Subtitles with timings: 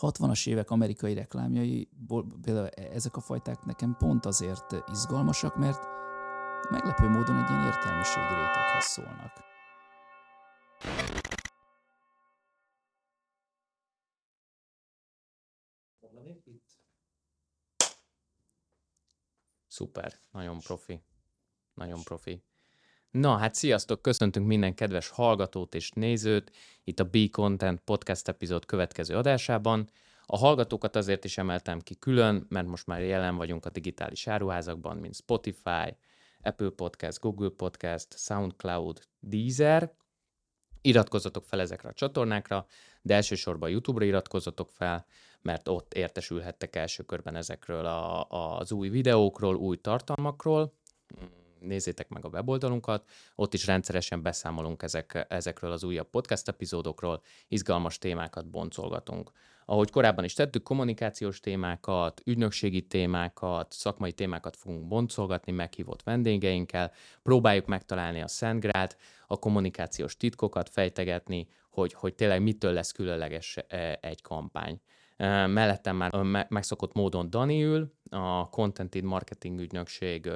[0.00, 1.88] 60-as évek amerikai reklámjai,
[2.42, 5.82] például e, ezek a fajták nekem pont azért izgalmasak, mert
[6.70, 9.44] meglepő módon egy ilyen értelmiségi réteghez szólnak.
[19.66, 21.02] Szuper, nagyon profi.
[21.74, 22.42] Nagyon profi.
[23.20, 26.50] Na hát sziasztok, köszöntünk minden kedves hallgatót és nézőt
[26.84, 29.90] itt a B Content podcast epizód következő adásában.
[30.26, 34.96] A hallgatókat azért is emeltem ki külön, mert most már jelen vagyunk a digitális áruházakban,
[34.96, 35.96] mint Spotify,
[36.42, 39.92] Apple Podcast, Google Podcast, SoundCloud, Deezer.
[40.80, 42.66] Iratkozzatok fel ezekre a csatornákra,
[43.02, 45.06] de elsősorban YouTube-ra iratkozzatok fel,
[45.42, 48.26] mert ott értesülhettek első körben ezekről a,
[48.58, 50.72] az új videókról, új tartalmakról
[51.60, 57.98] nézzétek meg a weboldalunkat, ott is rendszeresen beszámolunk ezek, ezekről az újabb podcast epizódokról, izgalmas
[57.98, 59.30] témákat boncolgatunk.
[59.68, 67.66] Ahogy korábban is tettük, kommunikációs témákat, ügynökségi témákat, szakmai témákat fogunk boncolgatni meghívott vendégeinkkel, próbáljuk
[67.66, 68.96] megtalálni a Szentgrát,
[69.26, 74.80] a kommunikációs titkokat fejtegetni, hogy, hogy tényleg mitől lesz különleges e, egy kampány.
[75.16, 80.30] E, mellettem már megszokott módon Dani ül, a Contented Marketing ügynökség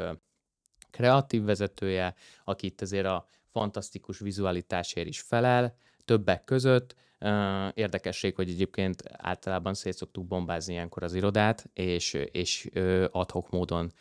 [0.91, 5.75] kreatív vezetője, aki itt azért a fantasztikus vizualitásért is felel,
[6.05, 6.95] többek között,
[7.75, 12.69] Érdekesség, hogy egyébként általában szét szoktuk bombázni ilyenkor az irodát, és, és
[13.11, 13.93] adhok módon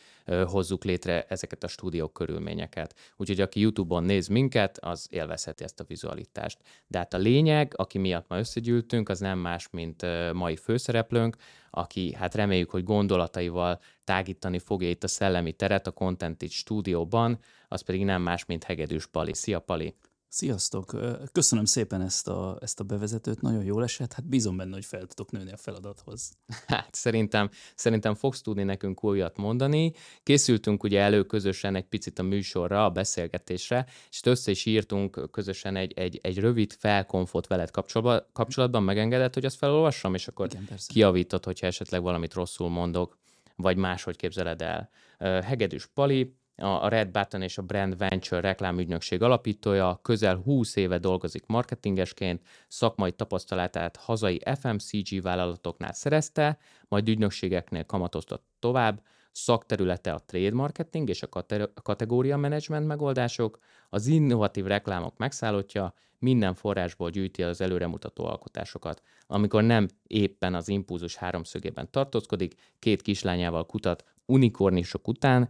[0.45, 2.95] hozzuk létre ezeket a stúdiók körülményeket.
[3.17, 6.58] Úgyhogy aki YouTube-on néz minket, az élvezheti ezt a vizualitást.
[6.88, 11.36] De hát a lényeg, aki miatt ma összegyűltünk, az nem más, mint mai főszereplőnk,
[11.70, 17.40] aki hát reméljük, hogy gondolataival tágítani fogja itt a szellemi teret a Content It stúdióban,
[17.67, 19.34] az pedig nem más, mint Hegedűs Pali.
[19.34, 19.95] Szia Pali!
[20.31, 20.95] Sziasztok!
[21.31, 25.05] Köszönöm szépen ezt a, ezt a bevezetőt, nagyon jól esett, hát bízom benne, hogy fel
[25.05, 26.31] tudok nőni a feladathoz.
[26.67, 29.94] Hát szerintem, szerintem fogsz tudni nekünk újat mondani.
[30.23, 35.75] Készültünk ugye elő közösen egy picit a műsorra, a beszélgetésre, és össze is írtunk közösen
[35.75, 40.68] egy, egy, egy rövid felkonfot veled kapcsolatban, kapcsolatban megengedett, hogy azt felolvassam, és akkor Igen,
[40.88, 43.18] kiavítod, hogyha esetleg valamit rosszul mondok,
[43.56, 44.89] vagy máshogy képzeled el.
[45.19, 51.46] Hegedűs Pali, a Red Button és a Brand Venture reklámügynökség alapítója, közel 20 éve dolgozik
[51.46, 61.09] marketingesként, szakmai tapasztalatát hazai FMCG vállalatoknál szerezte, majd ügynökségeknél kamatoztat tovább, szakterülete a trade marketing
[61.09, 61.46] és a
[61.84, 63.58] kategória management megoldások,
[63.90, 69.02] az innovatív reklámok megszállottja, minden forrásból gyűjti az előremutató alkotásokat.
[69.28, 75.50] Amikor nem éppen az impulzus háromszögében tartózkodik, két kislányával kutat unikornisok után,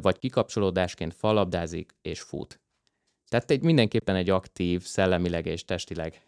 [0.00, 2.60] vagy kikapcsolódásként falabdázik és fut.
[3.28, 6.26] Tehát egy, mindenképpen egy aktív, szellemileg és testileg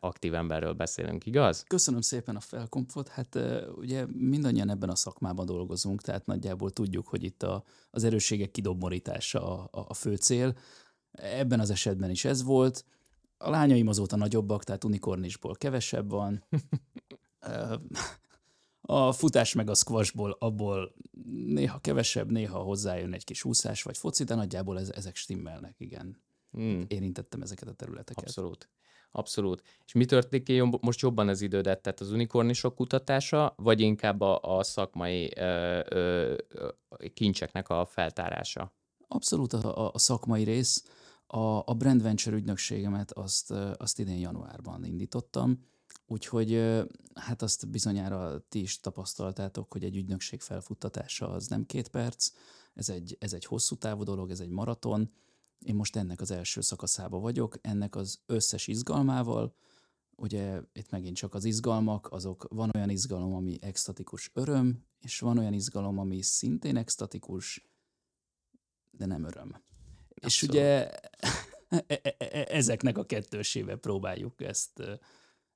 [0.00, 1.64] aktív emberről beszélünk, igaz?
[1.66, 3.08] Köszönöm szépen a felkompot.
[3.08, 3.38] Hát
[3.76, 9.58] ugye mindannyian ebben a szakmában dolgozunk, tehát nagyjából tudjuk, hogy itt a, az erősségek kidoborítása
[9.58, 10.56] a, a, a fő cél.
[11.12, 12.84] Ebben az esetben is ez volt.
[13.38, 16.44] A lányaim azóta nagyobbak, tehát unikornisból kevesebb van.
[18.92, 20.94] A futás meg a squashból, abból
[21.46, 26.22] néha kevesebb, néha hozzájön egy kis úszás vagy foci, de nagyjából ez, ezek stimmelnek, igen.
[26.50, 26.84] Hmm.
[26.88, 28.24] Érintettem ezeket a területeket.
[28.24, 28.68] Abszolút.
[29.10, 29.62] Abszolút.
[29.86, 31.82] És mi történik most jobban az idődet?
[31.82, 36.34] Tehát az unikornisok kutatása, vagy inkább a, a szakmai ö, ö,
[37.14, 38.74] kincseknek a feltárása?
[39.08, 40.84] Abszolút a, a szakmai rész.
[41.26, 45.68] A, a Brand Venture ügynökségemet azt, azt idén januárban indítottam,
[46.12, 46.78] Úgyhogy
[47.14, 52.32] hát azt bizonyára ti is tapasztaltátok, hogy egy ügynökség felfuttatása az nem két perc,
[52.74, 55.12] ez egy, ez egy hosszú távú dolog, ez egy maraton.
[55.58, 59.54] Én most ennek az első szakaszába vagyok, ennek az összes izgalmával,
[60.16, 65.38] ugye itt megint csak az izgalmak, azok van olyan izgalom, ami extatikus öröm, és van
[65.38, 67.70] olyan izgalom, ami szintén extatikus,
[68.90, 69.48] de nem öröm.
[69.48, 70.24] Abszolút.
[70.24, 70.90] És ugye
[71.68, 74.82] e, e, e, ezeknek a kettősével próbáljuk ezt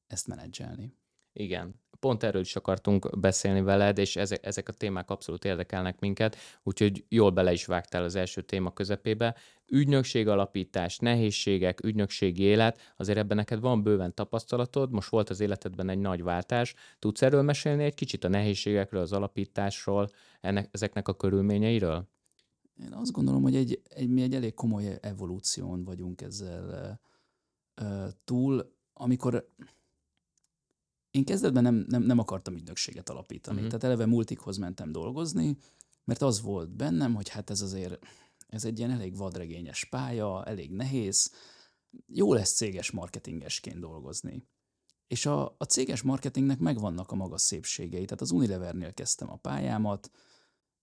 [0.06, 0.94] ezt menedzselni.
[1.32, 6.36] Igen, pont erről is akartunk beszélni veled, és ezek, ezek a témák abszolút érdekelnek minket,
[6.62, 9.36] úgyhogy jól bele is vágtál az első téma közepébe.
[9.66, 15.89] Ügynökség alapítás, nehézségek, ügynökségi élet, azért ebben neked van bőven tapasztalatod, most volt az életedben
[15.89, 16.74] egy nagy váltás.
[16.98, 20.09] Tudsz erről mesélni egy kicsit a nehézségekről, az alapításról,
[20.41, 22.09] ennek, ezeknek a körülményeiről?
[22.80, 27.01] Én azt gondolom, hogy egy, egy, mi egy elég komoly evolúción vagyunk ezzel
[27.80, 29.48] uh, túl, amikor
[31.15, 33.57] én kezdetben nem, nem, nem akartam ügynökséget alapítani.
[33.57, 33.69] Uh-huh.
[33.69, 35.57] Tehát eleve multikhoz mentem dolgozni,
[36.05, 38.07] mert az volt bennem, hogy hát ez azért,
[38.47, 41.33] ez egy ilyen elég vadregényes pálya, elég nehéz,
[42.07, 44.47] jó lesz céges marketingesként dolgozni.
[45.07, 48.05] És a, a céges marketingnek megvannak a maga szépségei.
[48.05, 50.11] Tehát az Unilevernél kezdtem a pályámat,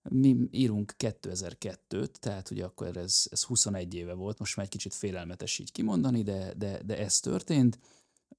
[0.09, 4.93] mi írunk 2002-t, tehát ugye akkor ez, ez 21 éve volt, most már egy kicsit
[4.93, 7.79] félelmetes így kimondani, de, de, de ez történt.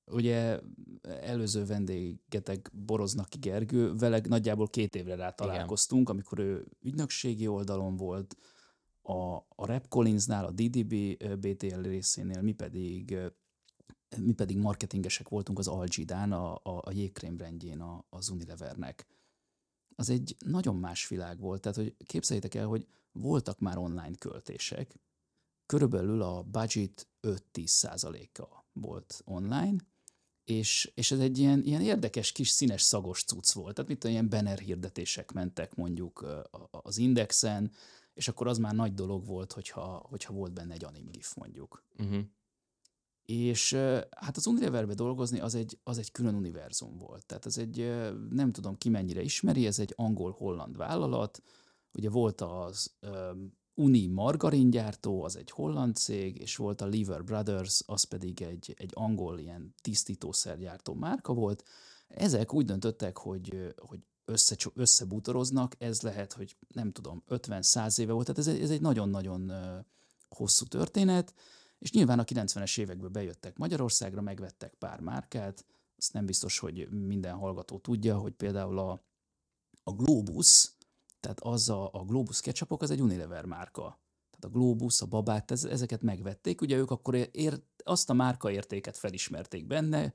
[0.07, 0.61] Ugye
[1.03, 6.15] előző vendégetek Boroznaki Gergő, vele nagyjából két évre rá találkoztunk, Igen.
[6.15, 8.37] amikor ő ügynökségi oldalon volt,
[9.03, 10.95] a, a Rap Collinsnál, a DDB
[11.41, 13.17] BTL részénél, mi pedig
[14.19, 19.07] mi pedig marketingesek voltunk az Algidán, a, a, a jégkrém brandjén a, az Unilevernek.
[19.95, 25.01] Az egy nagyon más világ volt, tehát hogy képzeljétek el, hogy voltak már online költések,
[25.67, 29.77] körülbelül a budget 5-10 százaléka volt online,
[30.45, 33.75] és, és ez egy ilyen, ilyen érdekes kis színes szagos cucc volt.
[33.75, 36.27] Tehát mit ilyen banner hirdetések mentek mondjuk
[36.71, 37.73] az Indexen,
[38.15, 41.85] és akkor az már nagy dolog volt, hogyha, hogyha volt benne egy animgif mondjuk.
[41.99, 42.25] Uh-huh.
[43.23, 43.73] És
[44.11, 47.27] hát az Unileverbe dolgozni az egy, az egy külön univerzum volt.
[47.27, 47.77] Tehát ez egy,
[48.31, 51.43] nem tudom ki mennyire ismeri, ez egy angol-holland vállalat.
[51.93, 52.95] Ugye volt az
[53.75, 58.91] Uni margaringyártó, az egy holland cég, és volt a Lever Brothers, az pedig egy, egy
[58.95, 61.65] angol ilyen tisztítószergyártó márka volt.
[62.09, 68.27] Ezek úgy döntöttek, hogy, hogy össze, összebútoroznak, ez lehet, hogy nem tudom, 50-100 éve volt,
[68.27, 69.53] tehát ez, ez egy nagyon-nagyon
[70.29, 71.35] hosszú történet,
[71.79, 75.65] és nyilván a 90-es évekből bejöttek Magyarországra, megvettek pár márkát,
[75.97, 79.03] azt nem biztos, hogy minden hallgató tudja, hogy például a,
[79.83, 80.71] a Globus,
[81.23, 84.01] tehát az a, a Globus ketchupok, az egy Unilever márka.
[84.31, 86.61] Tehát a Globus, a babát, ez, ezeket megvették.
[86.61, 90.13] Ugye ők akkor ér, azt a márka értéket felismerték benne,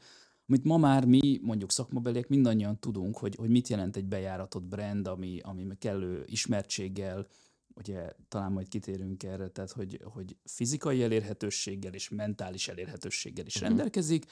[0.47, 5.07] amit ma már mi, mondjuk szakmabeliek mindannyian tudunk, hogy, hogy mit jelent egy bejáratott brand,
[5.07, 7.27] ami, ami kellő ismertséggel,
[7.75, 13.69] ugye talán majd kitérünk erre, tehát hogy, hogy fizikai elérhetőséggel és mentális elérhetőséggel is uh-huh.
[13.69, 14.25] rendelkezik,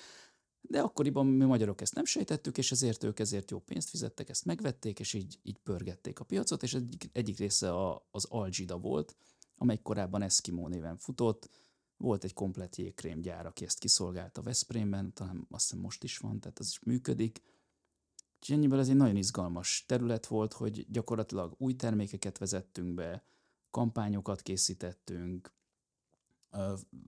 [0.68, 4.46] de akkoriban mi magyarok ezt nem sejtettük, és ezért ők ezért jó pénzt fizettek, ezt
[4.46, 9.16] megvették, és így, így pörgették a piacot, és egyik, egyik része a, az Algida volt,
[9.58, 11.50] amely korábban Eskimo néven futott,
[11.98, 16.60] volt egy komplet jégkrémgyár, aki ezt kiszolgálta Veszprémben, talán azt hiszem most is van, tehát
[16.60, 17.42] az is működik.
[18.42, 23.26] És ennyiből ez egy nagyon izgalmas terület volt, hogy gyakorlatilag új termékeket vezettünk be,
[23.72, 25.54] kampányokat készítettünk,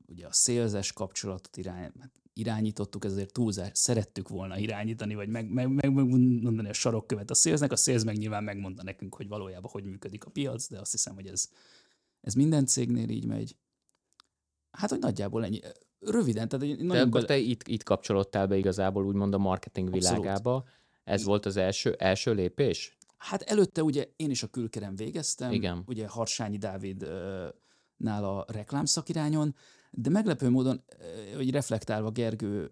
[0.05, 5.69] ugye a szélzes kapcsolatot irány, hát irányítottuk, ezért túlzás, szerettük volna irányítani, vagy meg, meg,
[5.69, 9.83] meg, megmondani a sarokkövet a szélznek, a szélz meg nyilván megmondta nekünk, hogy valójában hogy
[9.83, 11.49] működik a piac, de azt hiszem, hogy ez,
[12.21, 13.55] ez minden cégnél így megy.
[14.71, 15.59] Hát, hogy nagyjából ennyi.
[15.99, 17.25] Röviden, tehát nagyon De akkor bele...
[17.25, 20.17] te itt, itt kapcsolódtál be igazából úgymond a marketing Abszolút.
[20.17, 20.65] világába.
[21.03, 22.97] Ez volt az első, első lépés?
[23.17, 25.51] Hát előtte ugye én is a külkerem végeztem.
[25.51, 25.83] Igen.
[25.85, 27.07] Ugye Harsányi Dávid
[27.97, 29.55] nál a reklámszakirányon,
[29.91, 30.83] de meglepő módon,
[31.35, 32.69] hogy reflektálva Gergő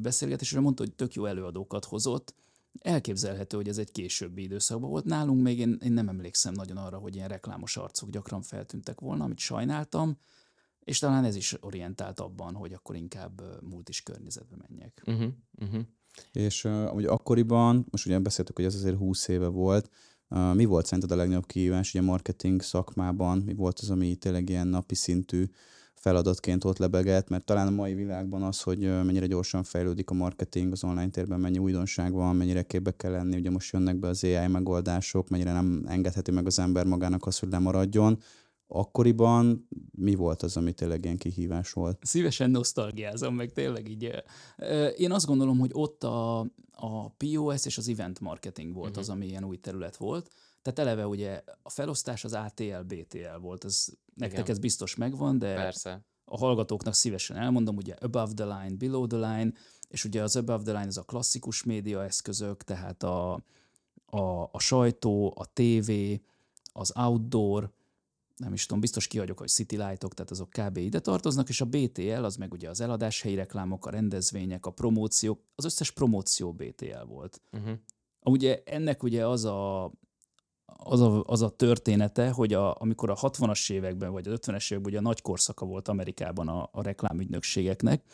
[0.00, 2.34] beszélgetésre mondta, hogy tök jó előadókat hozott.
[2.78, 5.04] Elképzelhető, hogy ez egy későbbi időszakban volt.
[5.04, 9.24] Nálunk még én, én nem emlékszem nagyon arra, hogy ilyen reklámos arcok gyakran feltűntek volna,
[9.24, 10.18] amit sajnáltam.
[10.84, 15.02] És talán ez is orientált abban, hogy akkor inkább multis környezetbe menjek.
[15.06, 15.82] Uh-huh, uh-huh.
[16.32, 20.11] És uh, ugye akkoriban, most ugye beszéltük, hogy ez azért 20 éve volt, uh,
[20.54, 23.38] mi volt szerinted a legnagyobb kihívás ugye a marketing szakmában?
[23.38, 25.44] Mi volt az, ami tényleg ilyen napi szintű
[25.94, 30.72] feladatként ott lebegett, mert talán a mai világban az, hogy mennyire gyorsan fejlődik a marketing
[30.72, 34.24] az online térben, mennyi újdonság van, mennyire képbe kell lenni, ugye most jönnek be az
[34.24, 38.18] AI megoldások, mennyire nem engedheti meg az ember magának azt, hogy lemaradjon
[38.72, 41.98] akkoriban mi volt az, ami tényleg ilyen kihívás volt?
[42.02, 44.22] Szívesen nosztalgiázom, meg tényleg így.
[44.96, 46.38] Én azt gondolom, hogy ott a,
[46.70, 49.02] a POS és az event marketing volt uh-huh.
[49.02, 50.30] az, ami ilyen új terület volt.
[50.62, 54.50] Tehát eleve ugye a felosztás az ATL, BTL volt, ez, nektek Igen.
[54.50, 56.04] ez biztos megvan, de Persze.
[56.24, 59.52] a hallgatóknak szívesen elmondom, ugye above the line, below the line,
[59.88, 63.32] és ugye az above the line az a klasszikus média eszközök, tehát a,
[64.06, 66.22] a, a sajtó, a tévé,
[66.72, 67.72] az outdoor,
[68.36, 70.76] nem is tudom, biztos kihagyok, hogy City Lightok, tehát azok kb.
[70.76, 75.40] ide tartoznak, és a BTL az meg ugye az eladáshelyi reklámok, a rendezvények, a promóciók,
[75.54, 77.40] az összes promóció BTL volt.
[77.52, 77.78] Uh-huh.
[78.24, 79.84] Ugye ennek ugye az a,
[80.66, 84.92] az a, az a története, hogy a, amikor a 60-as években, vagy az 50-es években
[84.92, 88.04] ugye a nagy korszaka volt Amerikában a, a reklámügynökségeknek,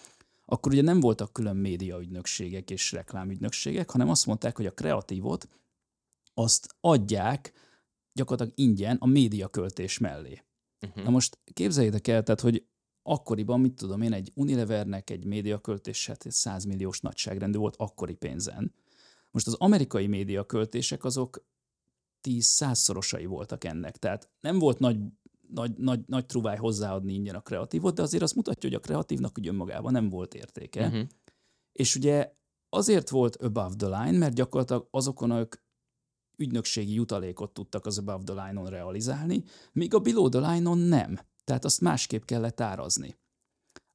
[0.45, 5.49] akkor ugye nem voltak külön médiaügynökségek és reklámügynökségek, hanem azt mondták, hogy a kreatívot
[6.35, 7.53] azt adják
[8.19, 10.43] gyakorlatilag ingyen a médiaköltés mellé.
[10.87, 11.05] Uh-huh.
[11.05, 12.67] Na most képzeljétek el, tehát, hogy
[13.03, 18.75] akkoriban, mit tudom én, egy Unilevernek egy médiaköltés, hát 100 milliós nagyságrendű volt akkori pénzen.
[19.31, 21.45] Most az amerikai médiaköltések azok
[22.23, 23.97] 10-100 szorosai voltak ennek.
[23.97, 24.99] Tehát nem volt nagy,
[25.49, 29.39] nagy, nagy, nagy truváj hozzáadni ingyen a kreatívot, de azért azt mutatja, hogy a kreatívnak
[29.39, 30.87] úgy önmagában nem volt értéke.
[30.87, 31.07] Uh-huh.
[31.73, 32.33] És ugye
[32.69, 35.55] azért volt above the line, mert gyakorlatilag azokon ők
[36.39, 41.19] ügynökségi jutalékot tudtak az above the line-on realizálni, míg a below the line-on nem.
[41.45, 43.17] Tehát azt másképp kellett árazni.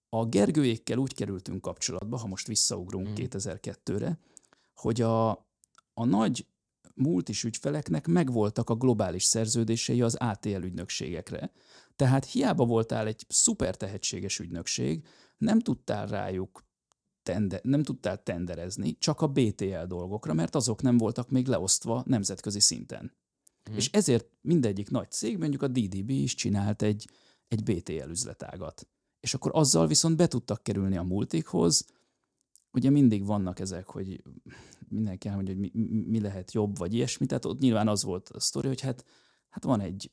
[0.09, 3.13] A Gergőékkel úgy kerültünk kapcsolatba, ha most visszaugrunk mm.
[3.13, 4.19] 2002-re,
[4.73, 5.29] hogy a,
[5.93, 6.47] a nagy
[6.95, 11.51] multis ügyfeleknek megvoltak a globális szerződései az ATL ügynökségekre.
[11.95, 15.05] Tehát hiába voltál egy szuper tehetséges ügynökség,
[15.37, 16.62] nem tudtál rájuk
[17.23, 22.59] tende, nem tudtál tenderezni csak a BTL dolgokra, mert azok nem voltak még leosztva nemzetközi
[22.59, 23.11] szinten.
[23.63, 23.75] Hmm.
[23.75, 27.09] És ezért mindegyik nagy cég, mondjuk a DDB is csinált egy,
[27.47, 28.87] egy BTL üzletágat.
[29.19, 31.85] És akkor azzal viszont be tudtak kerülni a multikhoz,
[32.71, 34.23] ugye mindig vannak ezek, hogy
[34.89, 38.39] mindenki elmondja, hogy mi, mi lehet jobb, vagy ilyesmi, tehát ott nyilván az volt a
[38.39, 39.05] sztori, hogy hát,
[39.49, 40.11] hát van egy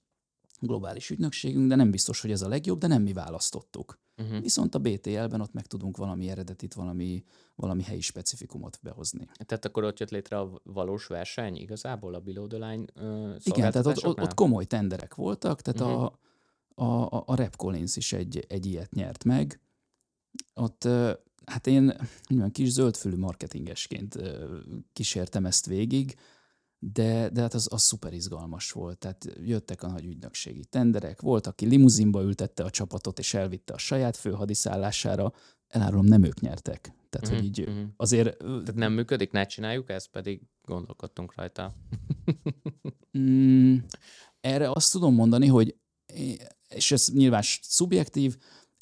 [0.61, 3.99] globális ügynökségünk, de nem biztos, hogy ez a legjobb, de nem mi választottuk.
[4.21, 4.41] Uh-huh.
[4.41, 7.25] Viszont a BTL-ben ott meg tudunk valami eredetit, valami,
[7.55, 9.29] valami helyi specifikumot behozni.
[9.47, 13.71] Tehát akkor ott jött létre a valós verseny igazából a Below the Line uh, Igen,
[13.71, 16.13] tehát ott, ott, ott komoly tenderek voltak, tehát uh-huh.
[16.75, 19.61] a, a, a Rep Collins is egy, egy ilyet nyert meg.
[20.55, 20.89] Ott
[21.45, 21.97] hát én
[22.31, 24.19] olyan kis zöldfülű marketingesként
[24.93, 26.15] kísértem ezt végig,
[26.83, 28.99] de, de hát az, az szuper izgalmas volt.
[28.99, 33.79] Tehát jöttek a nagy ügynökségi tenderek, volt, aki limuzinba ültette a csapatot és elvitte a
[33.79, 35.33] saját főhadiszállására,
[35.69, 36.93] elárulom, nem ők nyertek.
[37.11, 37.37] Tehát, mm-hmm.
[37.37, 37.85] hogy így mhm.
[37.97, 38.39] azért...
[38.39, 41.75] Tehát nem működik, ne csináljuk ezt, pedig gondolkodtunk rajta.
[43.19, 43.77] mm,
[44.41, 45.77] erre azt tudom mondani, hogy
[46.69, 48.37] és ez nyilván szubjektív,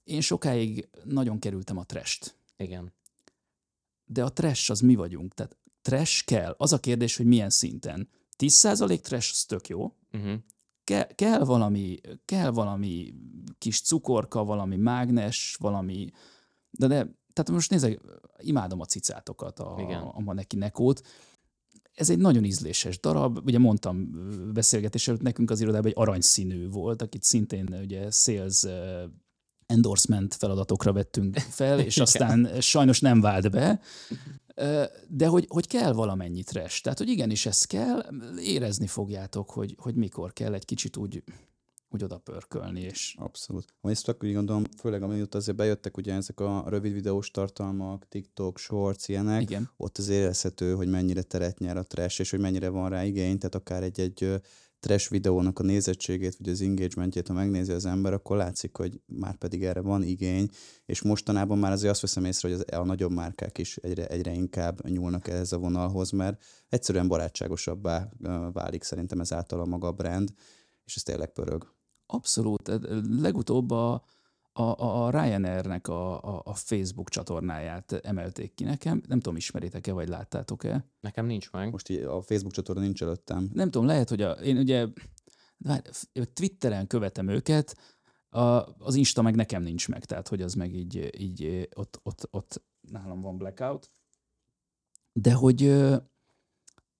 [0.05, 2.35] én sokáig nagyon kerültem a trest.
[2.57, 2.93] Igen.
[4.05, 5.35] De a trash az mi vagyunk.
[5.35, 5.57] Tehát
[5.88, 6.54] trash kell.
[6.59, 8.09] Az a kérdés, hogy milyen szinten.
[8.38, 9.92] 10% trash, az tök jó.
[10.12, 10.35] Uh-huh.
[10.85, 13.14] Ke- kell, valami, kell valami
[13.59, 16.11] kis cukorka, valami mágnes, valami...
[16.71, 18.00] De, de tehát most nézzek,
[18.38, 20.00] imádom a cicátokat, a, Igen.
[20.00, 21.07] a, a neki nekót.
[21.95, 23.38] Ez egy nagyon ízléses darab.
[23.45, 24.11] Ugye mondtam
[24.52, 28.66] beszélgetés előtt, nekünk az irodában egy aranyszínű volt, akit szintén ugye sales
[29.68, 33.80] endorsement feladatokra vettünk fel, és aztán sajnos nem vált be,
[35.08, 36.82] de hogy, hogy kell valamennyi trash.
[36.82, 38.04] Tehát, hogy igenis ez kell,
[38.38, 41.22] érezni fogjátok, hogy, hogy mikor kell egy kicsit úgy,
[41.90, 42.80] úgy oda pörkölni.
[42.80, 43.14] És...
[43.18, 43.75] Abszolút.
[43.82, 49.08] Ezt úgy gondolom, főleg amióta azért bejöttek ugye ezek a rövid videós tartalmak, TikTok, Shorts,
[49.08, 49.70] ilyenek, Igen.
[49.76, 53.38] ott az érezhető, hogy mennyire teret nyer a trash, és hogy mennyire van rá igény,
[53.38, 54.40] tehát akár egy-egy
[54.80, 59.37] trash videónak a nézettségét, vagy az engagementjét, ha megnézi az ember, akkor látszik, hogy már
[59.37, 60.49] pedig erre van igény,
[60.87, 64.32] és mostanában már azért azt veszem észre, hogy az, a nagyobb márkák is egyre, egyre
[64.32, 68.08] inkább nyúlnak ehhez a vonalhoz, mert egyszerűen barátságosabbá
[68.52, 70.32] válik szerintem ezáltal a maga brand,
[70.85, 71.75] és ez tényleg pörög.
[72.06, 72.70] Abszolút.
[73.20, 74.04] Legutóbb a,
[74.59, 79.03] a, a Ryanair-nek a, a, a Facebook csatornáját emelték ki nekem.
[79.07, 80.85] Nem tudom, ismeritek-e, vagy láttátok-e?
[81.00, 81.71] Nekem nincs meg.
[81.71, 83.50] Most így a Facebook csatorna nincs előttem.
[83.53, 84.87] Nem tudom, lehet, hogy a, én ugye
[86.35, 87.77] Twitteren követem őket,
[88.29, 88.41] a,
[88.79, 92.62] az Insta meg nekem nincs meg, tehát hogy az meg így, így ott, ott, ott
[92.81, 93.91] nálam van blackout.
[95.12, 95.57] De hogy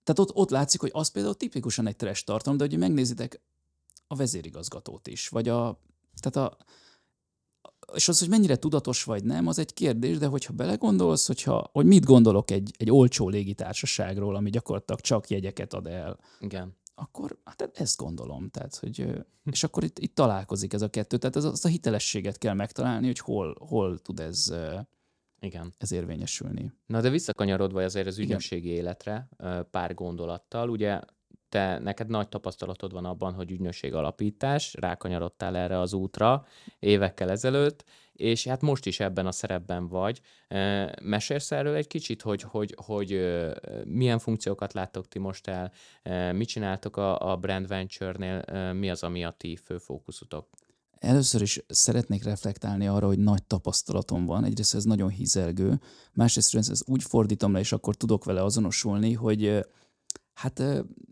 [0.03, 3.41] tehát ott, ott látszik, hogy az például tipikusan egy trash tartalom, de hogy megnézitek
[4.07, 5.81] a vezérigazgatót is, vagy a,
[6.21, 6.57] tehát a,
[7.95, 11.87] és az, hogy mennyire tudatos vagy nem, az egy kérdés, de hogyha belegondolsz, hogyha, hogy
[11.87, 16.77] mit gondolok egy, egy olcsó légitársaságról, ami gyakorlatilag csak jegyeket ad el, Igen.
[16.95, 18.49] akkor hát ezt gondolom.
[18.49, 21.17] Tehát, hogy, és akkor itt, itt találkozik ez a kettő.
[21.17, 24.53] Tehát ez, az a hitelességet kell megtalálni, hogy hol, hol tud ez,
[25.41, 25.75] igen.
[25.79, 26.73] ez érvényesülni.
[26.87, 28.79] Na de visszakanyarodva azért az ügynökségi Igen.
[28.79, 29.29] életre
[29.71, 31.01] pár gondolattal, ugye
[31.49, 36.47] te, neked nagy tapasztalatod van abban, hogy ügynökség alapítás, rákanyarodtál erre az útra
[36.79, 40.21] évekkel ezelőtt, és hát most is ebben a szerepben vagy.
[41.03, 43.37] Mesélsz erről egy kicsit, hogy, hogy, hogy
[43.85, 45.73] milyen funkciókat láttok ti most el,
[46.33, 50.49] mit csináltok a, a Brand Venture-nél, mi az, ami a ti fő fókuszutok?
[50.99, 54.45] Először is szeretnék reflektálni arra, hogy nagy tapasztalatom van.
[54.45, 55.81] Egyrészt ez nagyon hizelgő,
[56.13, 59.67] másrészt ez úgy fordítom le, és akkor tudok vele azonosulni, hogy
[60.39, 60.63] hát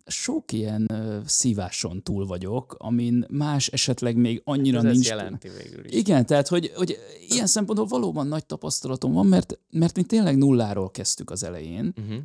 [0.06, 0.90] sok ilyen
[1.26, 5.08] szíváson túl vagyok, amin más esetleg még annyira hát ez nincs.
[5.08, 5.92] jelenti végül is.
[5.92, 10.90] Igen, tehát hogy, hogy ilyen szempontból valóban nagy tapasztalatom van, mert, mert mi tényleg nulláról
[10.90, 12.16] kezdtük az elején, uh-huh.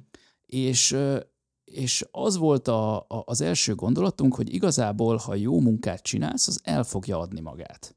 [0.45, 0.97] és,
[1.63, 6.59] és az volt a, a, az első gondolatunk, hogy igazából, ha jó munkát csinálsz, az
[6.63, 7.95] el fogja adni magát.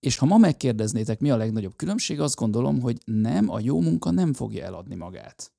[0.00, 4.10] És ha ma megkérdeznétek, mi a legnagyobb különbség, azt gondolom, hogy nem, a jó munka
[4.10, 5.52] nem fogja eladni magát.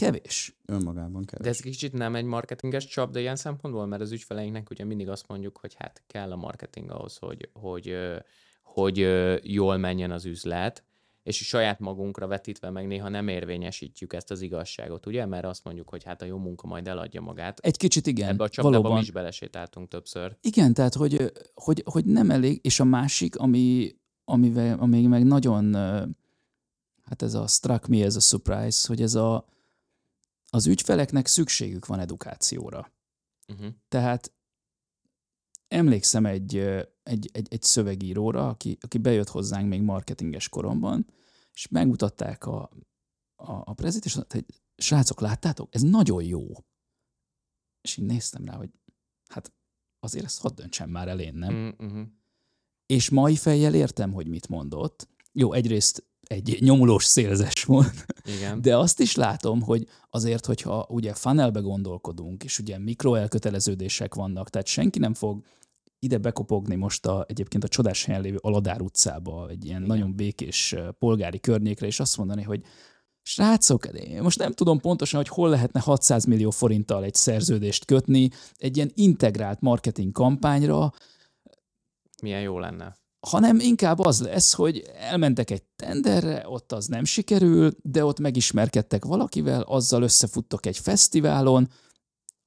[0.00, 0.56] Kevés.
[0.66, 1.44] Önmagában kevés.
[1.44, 5.08] De ez kicsit nem egy marketinges csap, de ilyen szempontból, mert az ügyfeleinknek ugye mindig
[5.08, 7.96] azt mondjuk, hogy hát kell a marketing ahhoz, hogy, hogy,
[8.62, 9.08] hogy
[9.42, 10.84] jól menjen az üzlet,
[11.22, 15.26] és saját magunkra vetítve meg néha nem érvényesítjük ezt az igazságot, ugye?
[15.26, 17.58] Mert azt mondjuk, hogy hát a jó munka majd eladja magát.
[17.58, 18.98] Egy kicsit igen, Ebbe a csapdába valóban.
[18.98, 20.36] mi is belesétáltunk többször.
[20.40, 25.74] Igen, tehát hogy, hogy, hogy nem elég, és a másik, ami, amivel, ami meg nagyon,
[27.04, 29.44] hát ez a struck me ez a surprise, hogy ez a,
[30.50, 32.92] az ügyfeleknek szükségük van edukációra.
[33.48, 33.74] Uh-huh.
[33.88, 34.32] Tehát
[35.68, 36.56] emlékszem egy,
[37.02, 41.06] egy, egy, egy szövegíróra, aki, aki bejött hozzánk még marketinges koromban,
[41.52, 42.62] és megmutatták a,
[43.34, 45.74] a, a prezit, és mondta, hogy srácok, láttátok?
[45.74, 46.46] Ez nagyon jó.
[47.80, 48.70] És így néztem rá, hogy
[49.28, 49.52] hát
[50.00, 51.74] azért ezt hadd döntsem már el én, nem?
[51.78, 52.06] Uh-huh.
[52.86, 55.08] És mai fejjel értem, hogy mit mondott.
[55.32, 58.60] Jó, egyrészt egy nyomulós szélzes volt, Igen.
[58.62, 64.66] de azt is látom, hogy azért, hogyha ugye funnelbe gondolkodunk, és ugye mikroelköteleződések vannak, tehát
[64.66, 65.42] senki nem fog
[65.98, 69.96] ide bekopogni most a, egyébként a csodás helyen lévő Aladár utcába, egy ilyen Igen.
[69.96, 72.62] nagyon békés polgári környékre, és azt mondani, hogy
[73.22, 78.30] srácok, én most nem tudom pontosan, hogy hol lehetne 600 millió forinttal egy szerződést kötni
[78.56, 80.92] egy ilyen integrált marketing kampányra,
[82.22, 82.96] Milyen jó lenne.
[83.20, 89.04] Hanem inkább az lesz, hogy elmentek egy tenderre, ott az nem sikerül, de ott megismerkedtek
[89.04, 91.68] valakivel, azzal összefuttok egy fesztiválon,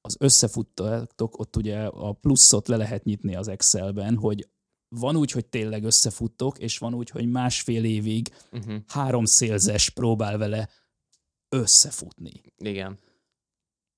[0.00, 4.48] az összefuttok, ott ugye a pluszot le lehet nyitni az Excelben, hogy
[4.88, 8.82] van úgy, hogy tényleg összefuttok, és van úgy, hogy másfél évig Uh-huh.
[8.86, 10.68] három szélzes próbál vele
[11.48, 12.42] összefutni.
[12.56, 12.98] Igen.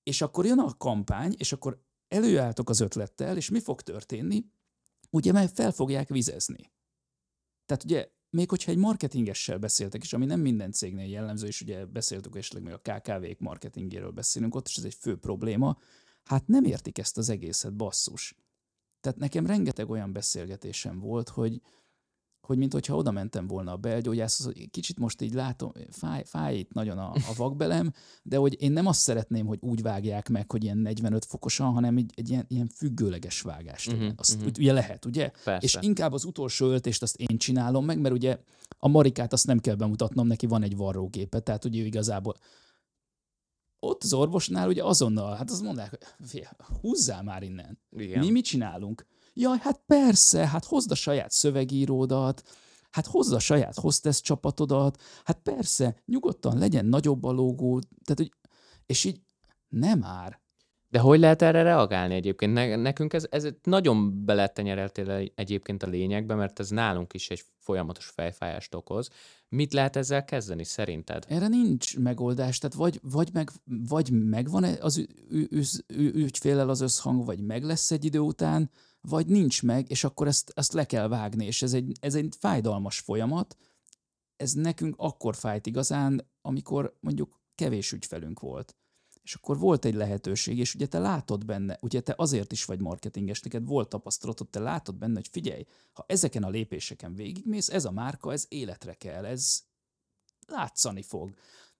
[0.02, 4.45] És akkor jön a kampány, és akkor előálltok az ötlettel, és mi fog történni?
[5.11, 6.73] Ugye meg fel fogják vizezni.
[7.67, 11.85] Tehát ugye, még hogyha egy marketingessel beszéltek, és ami nem minden cégnél jellemző, és ugye
[11.85, 15.79] beszéltük esetleg még a KKV-k marketingéről beszélünk, ott is ez egy fő probléma,
[16.25, 18.35] hát nem értik ezt az egészet, basszus.
[19.01, 21.61] Tehát nekem rengeteg olyan beszélgetésem volt, hogy,
[22.47, 26.59] hogy mint hogyha oda mentem volna a belgyógyászhoz, hogy kicsit most így látom, fáj, fáj
[26.59, 30.50] itt nagyon a, a vakbelem, de hogy én nem azt szeretném, hogy úgy vágják meg,
[30.50, 33.92] hogy ilyen 45 fokosan, hanem egy, egy ilyen, ilyen függőleges vágást.
[33.92, 34.53] Uh-huh, azt uh-huh.
[34.59, 35.31] ugye lehet, ugye?
[35.44, 35.66] Persze.
[35.66, 38.38] És inkább az utolsó öltést azt én csinálom meg, mert ugye
[38.79, 42.35] a Marikát azt nem kell bemutatnom, neki van egy varrógépe, tehát ugye ő igazából
[43.81, 47.79] ott az orvosnál ugye azonnal, hát azt mondják, hogy "Fia, húzzál már innen.
[47.90, 48.18] Igen.
[48.18, 49.07] Mi mit csinálunk?
[49.38, 52.42] Jaj, hát persze, hát hozd a saját szövegíródat,
[52.90, 58.33] hát hozd a saját hostess csapatodat, hát persze, nyugodtan legyen nagyobb a logó, tehát, hogy,
[58.87, 59.20] és így
[59.68, 60.40] nem már.
[60.88, 62.53] De hogy lehet erre reagálni egyébként?
[62.53, 68.07] Ne, nekünk ez, ez nagyon beletenyereltél egyébként a lényegbe, mert ez nálunk is egy folyamatos
[68.07, 69.11] fejfájást okoz.
[69.49, 71.25] Mit lehet ezzel kezdeni szerinted?
[71.29, 75.07] Erre nincs megoldás, tehát vagy, vagy, meg, vagy megvan az
[75.96, 78.70] ügyfélel az összhang, vagy meg lesz egy idő után,
[79.09, 82.35] vagy nincs meg, és akkor ezt, ezt le kell vágni, és ez egy, ez egy
[82.38, 83.57] fájdalmas folyamat.
[84.37, 88.77] Ez nekünk akkor fájt igazán, amikor mondjuk kevés ügyfelünk volt.
[89.23, 92.81] És akkor volt egy lehetőség, és ugye te látod benne, ugye te azért is vagy
[92.81, 97.85] marketinges, neked volt tapasztalatod, te látod benne, hogy figyelj, ha ezeken a lépéseken végigmész, ez
[97.85, 99.62] a márka, ez életre kell, ez
[100.47, 101.35] látszani fog.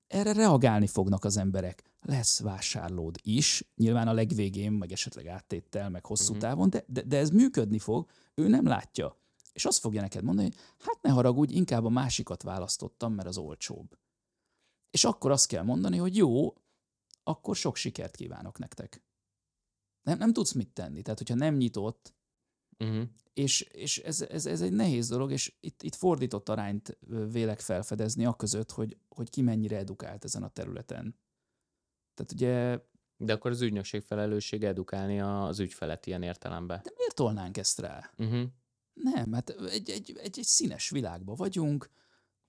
[0.07, 1.83] Erre reagálni fognak az emberek.
[2.03, 6.41] Lesz vásárlód is, nyilván a legvégén, meg esetleg áttéttel, meg hosszú Mhm.
[6.41, 9.17] távon, de, de, de ez működni fog, ő nem látja.
[9.53, 13.39] És azt fogja neked mondani, hogy hát ne haragudj, inkább a másikat választottam, mert az
[13.39, 13.99] olcsóbb.
[14.91, 16.55] És akkor azt kell mondani, hogy jó,
[17.23, 19.03] akkor sok sikert kívánok nektek.
[20.03, 21.03] Nem, nem tudsz mit tenni.
[21.03, 22.15] Tehát, hogyha nem nyitott,
[22.79, 23.03] Uh-huh.
[23.35, 26.99] és, és ez, ez, ez egy nehéz dolog, és itt, itt fordított arányt
[27.31, 31.17] vélek felfedezni a között, hogy, hogy ki mennyire edukált ezen a területen.
[32.15, 32.79] Tehát ugye,
[33.17, 36.81] De akkor az ügynökség felelőssége edukálni az ügyfelet ilyen értelemben.
[36.85, 38.11] de miért tolnánk ezt rá?
[38.19, 38.49] Uh-huh.
[38.93, 41.91] Nem, hát egy, egy, egy, egy színes világban vagyunk,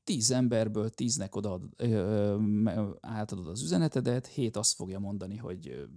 [0.04, 1.62] tíz emberből tíznek oda
[3.00, 5.88] átadod az üzenetedet, hét azt fogja mondani, hogy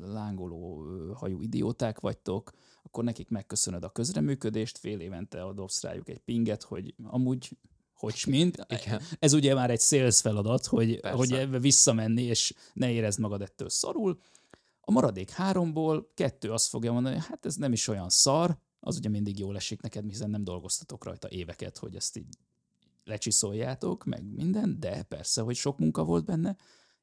[0.00, 6.62] lángoló hajú idióták vagytok, akkor nekik megköszönöd a közreműködést, fél évente adobsz rájuk egy pinget,
[6.62, 7.56] hogy amúgy
[7.94, 8.66] hogy mint.
[8.82, 9.02] Igen.
[9.18, 11.16] Ez ugye már egy sales feladat, hogy, Persze.
[11.16, 14.20] hogy ebbe visszamenni, és ne érezd magad ettől szarul.
[14.80, 18.96] A maradék háromból kettő azt fogja mondani, hogy hát ez nem is olyan szar, az
[18.96, 22.26] ugye mindig jól esik neked, hiszen nem dolgoztatok rajta éveket, hogy ezt így
[23.04, 26.56] lecsiszoljátok, meg minden, de persze, hogy sok munka volt benne,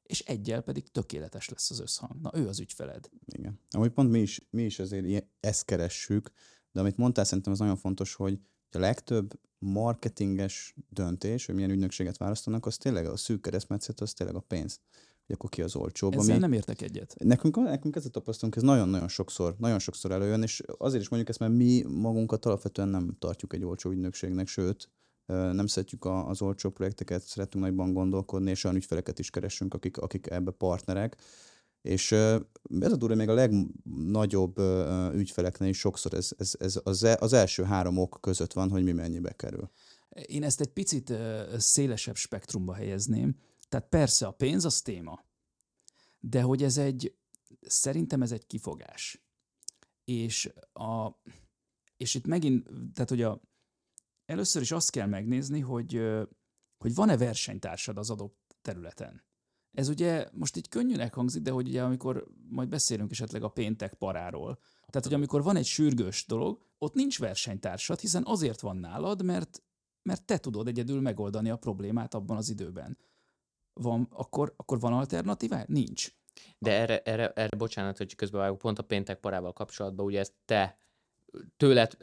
[0.06, 2.20] és egyel pedig tökéletes lesz az összhang.
[2.20, 3.10] Na, ő az ügyfeled.
[3.26, 3.60] Igen.
[3.70, 6.30] Amúgy pont mi is, mi is azért ilyen, ezt keressük,
[6.72, 8.38] de amit mondtál, szerintem az nagyon fontos, hogy
[8.70, 14.36] a legtöbb marketinges döntés, hogy milyen ügynökséget választanak, az tényleg a szűk keresztmetszet, az tényleg
[14.36, 14.80] a pénz.
[15.26, 16.12] Hogy akkor ki az olcsóbb.
[16.12, 16.40] Ezzel ami...
[16.40, 17.14] nem értek egyet.
[17.18, 21.30] Nekünk, nekünk ez a tapasztalunk, ez nagyon-nagyon sokszor, nagyon sokszor előjön, és azért is mondjuk
[21.30, 24.90] ezt, mert mi magunkat alapvetően nem tartjuk egy olcsó ügynökségnek, sőt,
[25.26, 30.30] nem szeretjük az olcsó projekteket, szeretünk nagyban gondolkodni, és olyan ügyfeleket is keresünk, akik, akik
[30.30, 31.16] ebbe partnerek.
[31.82, 34.58] És ez a durva, még a legnagyobb
[35.14, 38.82] ügyfeleknél is sokszor ez, ez, ez az, e, az első három ok között van, hogy
[38.82, 39.70] mi mennyibe kerül.
[40.26, 41.12] Én ezt egy picit
[41.56, 43.36] szélesebb spektrumba helyezném.
[43.68, 45.24] Tehát persze a pénz az téma,
[46.20, 47.14] de hogy ez egy,
[47.60, 49.20] szerintem ez egy kifogás.
[50.04, 51.10] És, a,
[51.96, 53.40] és itt megint, tehát hogy a,
[54.26, 56.02] először is azt kell megnézni, hogy,
[56.78, 59.24] hogy van-e versenytársad az adott területen.
[59.72, 63.94] Ez ugye most így könnyűnek hangzik, de hogy ugye amikor majd beszélünk esetleg a péntek
[63.94, 69.24] paráról, tehát hogy amikor van egy sürgős dolog, ott nincs versenytársad, hiszen azért van nálad,
[69.24, 69.62] mert,
[70.02, 72.98] mert te tudod egyedül megoldani a problémát abban az időben.
[73.72, 75.64] Van, akkor, akkor van alternatívá?
[75.66, 76.14] Nincs.
[76.58, 80.78] De erre, erre, erre bocsánat, hogy közben pont a péntek parával kapcsolatban, ugye ezt te
[81.56, 81.96] tőled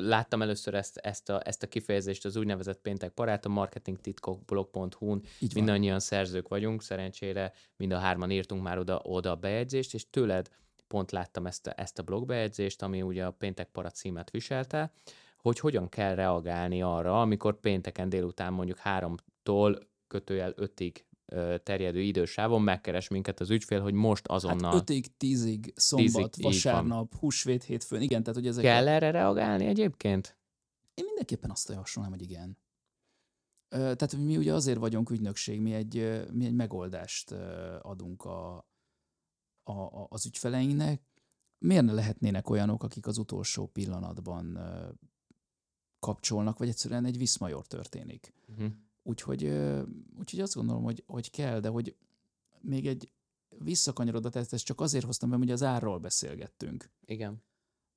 [0.00, 5.22] láttam először ezt, ezt, a, ezt a kifejezést, az úgynevezett péntek parát, a marketingtitkokblog.hu-n
[5.54, 10.50] mindannyian szerzők vagyunk, szerencsére mind a hárman írtunk már oda, oda a bejegyzést, és tőled
[10.88, 14.92] pont láttam ezt a, ezt a blogbejegyzést, ami ugye a péntek para címet viselte,
[15.36, 21.04] hogy hogyan kell reagálni arra, amikor pénteken délután mondjuk háromtól kötőjel ötig
[21.62, 24.72] terjedő idősávon megkeres minket az ügyfél, hogy most azonnal...
[24.72, 28.64] Hát 5-ig, 10-ig, szombat, 10 vasárnap, húsvét, hétfőn, igen, tehát hogy ezek...
[28.64, 30.36] Kell erre reagálni egyébként?
[30.94, 32.58] Én mindenképpen azt javasolnám, hogy igen.
[33.68, 37.30] Tehát mi ugye azért vagyunk ügynökség, mi egy, mi egy megoldást
[37.82, 38.56] adunk a,
[39.62, 41.02] a, a, az ügyfeleinknek.
[41.58, 44.58] Miért ne lehetnének olyanok, akik az utolsó pillanatban
[45.98, 48.34] kapcsolnak, vagy egyszerűen egy viszmajor történik.
[48.48, 48.72] Uh-huh.
[49.08, 49.44] Úgyhogy,
[50.18, 51.96] úgyhogy azt gondolom, hogy, hogy kell, de hogy
[52.60, 53.12] még egy
[53.58, 56.90] visszakanyarodat, ezt, ezt csak azért hoztam be, hogy az árról beszélgettünk.
[57.04, 57.42] Igen.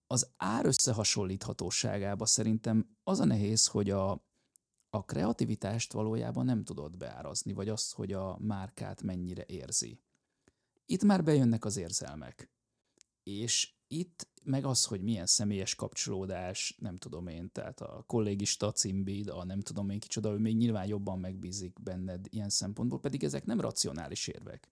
[0.08, 4.12] Az ár összehasonlíthatóságába szerintem az a nehéz, hogy a,
[4.90, 10.00] a kreativitást valójában nem tudod beárazni, vagy azt, hogy a márkát mennyire érzi.
[10.86, 12.52] Itt már bejönnek az érzelmek.
[13.24, 19.28] És itt meg az, hogy milyen személyes kapcsolódás, nem tudom én, tehát a kollégista címbid,
[19.28, 23.46] a nem tudom én kicsoda, ő még nyilván jobban megbízik benned ilyen szempontból, pedig ezek
[23.46, 24.70] nem racionális érvek.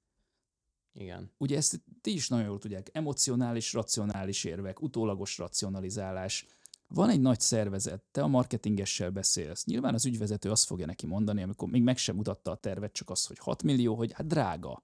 [0.93, 1.31] Igen.
[1.37, 6.45] Ugye ezt ti is nagyon jól tudják, emocionális, racionális érvek, utólagos racionalizálás.
[6.87, 9.65] Van egy nagy szervezet, te a marketingessel beszélsz.
[9.65, 13.09] Nyilván az ügyvezető azt fogja neki mondani, amikor még meg sem mutatta a tervet, csak
[13.09, 14.83] az, hogy 6 millió, hogy hát drága.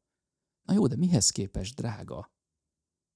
[0.64, 2.35] Na jó, de mihez képest drága?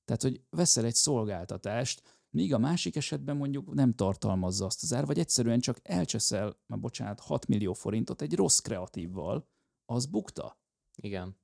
[0.10, 5.06] Tehát, hogy veszel egy szolgáltatást, míg a másik esetben mondjuk nem tartalmazza azt az ár,
[5.06, 9.48] vagy egyszerűen csak elcseszel, már bocsánat, 6 millió forintot egy rossz kreatívval,
[9.86, 10.58] az bukta.
[10.96, 11.38] Igen.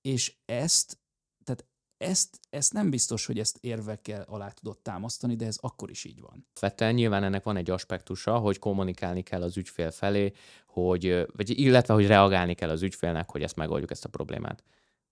[0.00, 0.98] És ezt,
[1.44, 6.04] tehát ezt, ezt nem biztos, hogy ezt érvekkel alá tudod támasztani, de ez akkor is
[6.04, 6.46] így van.
[6.52, 10.32] Fettel nyilván ennek van egy aspektusa, hogy kommunikálni kell az ügyfél felé,
[10.66, 14.64] hogy, vagy illetve, hogy reagálni kell az ügyfélnek, hogy ezt megoldjuk ezt a problémát.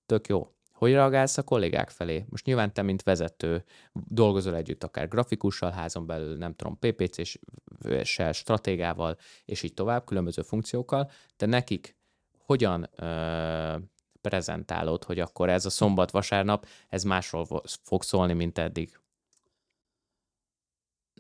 [0.07, 0.56] Tök jó.
[0.77, 2.25] Hogy reagálsz a kollégák felé?
[2.29, 9.17] Most nyilván te, mint vezető, dolgozol együtt akár grafikussal, házon belül, nem tudom, PPC-sel, stratégával,
[9.45, 11.97] és így tovább, különböző funkciókkal, de nekik
[12.39, 13.77] hogyan ö,
[14.21, 18.99] prezentálod, hogy akkor ez a szombat-vasárnap, ez másról fog szólni, mint eddig?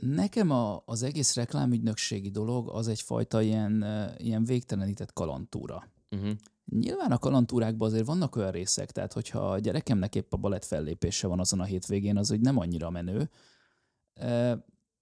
[0.00, 3.84] Nekem a, az egész reklámügynökségi dolog az egyfajta ilyen,
[4.16, 5.88] ilyen végtelenített kalantúra.
[6.10, 6.32] Uh-huh.
[6.70, 11.26] Nyilván a kalantúrákban azért vannak olyan részek, tehát hogyha a gyerekemnek épp a balett fellépése
[11.26, 13.30] van azon a hétvégén, az úgy nem annyira menő,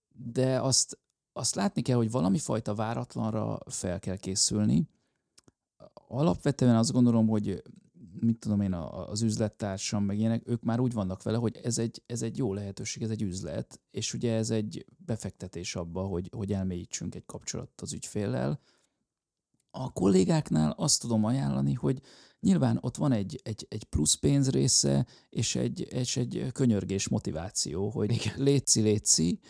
[0.08, 0.98] de azt,
[1.32, 4.88] azt látni kell, hogy valami fajta váratlanra fel kell készülni.
[6.08, 7.62] Alapvetően azt gondolom, hogy
[8.20, 12.02] mit tudom én, az üzlettársam, meg ilyenek, ők már úgy vannak vele, hogy ez egy,
[12.06, 16.52] ez egy jó lehetőség, ez egy üzlet, és ugye ez egy befektetés abba, hogy, hogy
[16.52, 18.60] elmélyítsünk egy kapcsolatot az ügyféllel,
[19.76, 22.00] a kollégáknál azt tudom ajánlani, hogy
[22.40, 27.88] nyilván ott van egy, egy, egy plusz pénz része, és egy, és egy könyörgés motiváció,
[27.88, 28.34] hogy Igen.
[28.36, 29.40] létszi, létszi.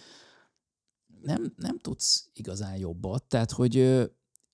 [1.22, 3.74] Nem, nem tudsz igazán jobbat, tehát hogy,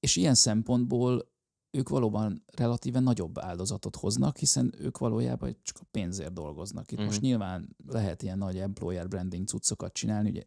[0.01, 1.29] és ilyen szempontból
[1.71, 6.93] ők valóban relatíven nagyobb áldozatot hoznak, hiszen ők valójában csak a pénzért dolgoznak.
[6.93, 7.05] Itt mm.
[7.05, 10.43] most nyilván lehet ilyen nagy employer branding cuccokat csinálni, ugye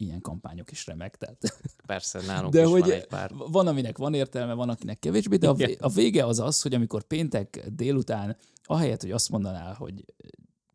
[0.00, 1.16] ilyen kampányok is remek.
[1.16, 1.60] Tehát.
[1.86, 3.30] Persze, nálunk de is hogy van egy pár.
[3.34, 7.02] Van, aminek van értelme, van, akinek kevésbé, de a, a vége az az, hogy amikor
[7.02, 10.04] péntek délután, ahelyett, hogy azt mondanál, hogy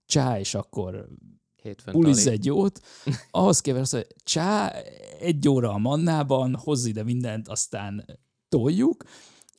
[0.06, 1.08] csá, és akkor
[1.86, 2.82] pulizz egy jót,
[3.32, 4.70] ahhoz képest, hogy csá,
[5.20, 8.06] egy óra a mannában, hozz ide mindent, aztán
[8.50, 9.04] toljuk,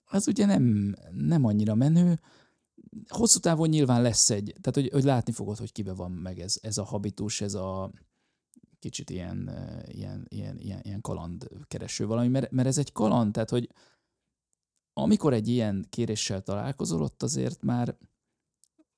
[0.04, 2.20] az ugye nem, nem annyira menő.
[3.08, 6.58] Hosszú távon nyilván lesz egy, tehát hogy, hogy látni fogod, hogy kibe van meg ez,
[6.60, 7.90] ez a habitus, ez a,
[8.86, 9.50] kicsit ilyen,
[9.86, 13.70] ilyen, ilyen, ilyen, ilyen kalandkereső valami, mert, mert ez egy kaland, tehát hogy
[14.92, 17.98] amikor egy ilyen kéréssel találkozol, ott azért már,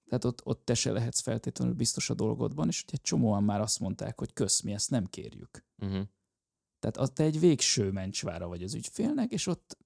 [0.08, 3.80] tehát ott, ott te se lehetsz feltétlenül biztos a dolgodban, és egy csomóan már azt
[3.80, 5.64] mondták, hogy kösz, mi ezt nem kérjük.
[5.82, 6.06] Uh-huh.
[6.78, 9.78] Tehát az, te egy végső mencsvára vagy az ügyfélnek, és ott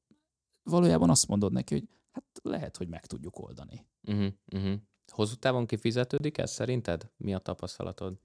[0.63, 3.87] valójában azt mondod neki, hogy hát lehet, hogy meg tudjuk oldani.
[4.03, 4.81] Uh-huh, uh-huh.
[5.13, 7.11] Hosszú távon kifizetődik ez szerinted?
[7.17, 8.21] Mi a tapasztalatod?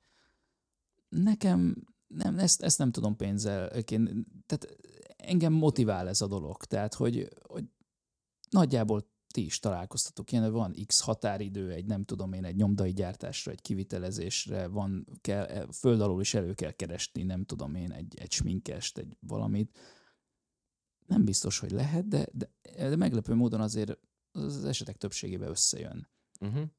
[1.10, 1.76] Nekem
[2.08, 3.70] nem, ezt, ezt nem tudom pénzzel.
[4.46, 4.78] Tehát
[5.18, 6.66] engem motivál ez a dolog.
[6.66, 7.66] Tehát, hogy, hogy
[8.50, 13.52] nagyjából ti is találkoztatok ilyen, van X határidő, egy nem tudom én, egy nyomdai gyártásra,
[13.52, 18.32] egy kivitelezésre, van, kell, föld alól is elő kell keresni, nem tudom én, egy, egy
[18.32, 19.78] sminkest, egy valamit.
[21.06, 24.00] Nem biztos, hogy lehet, de, de, de meglepő módon azért
[24.32, 26.10] az esetek többségében összejön.
[26.40, 26.70] Uh-huh.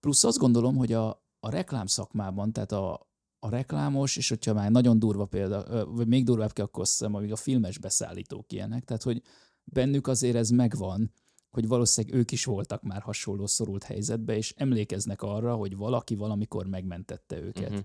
[0.00, 1.08] Plusz azt gondolom, hogy a,
[1.40, 3.05] a reklám szakmában, tehát a,
[3.38, 7.32] a reklámos, és hogyha már nagyon durva példa, vagy még durvább kell, akkor azt amíg
[7.32, 9.22] a filmes beszállítók ilyenek, tehát hogy
[9.64, 11.12] bennük azért ez megvan,
[11.50, 16.66] hogy valószínűleg ők is voltak már hasonló szorult helyzetbe, és emlékeznek arra, hogy valaki valamikor
[16.66, 17.70] megmentette őket.
[17.70, 17.84] Uh-huh.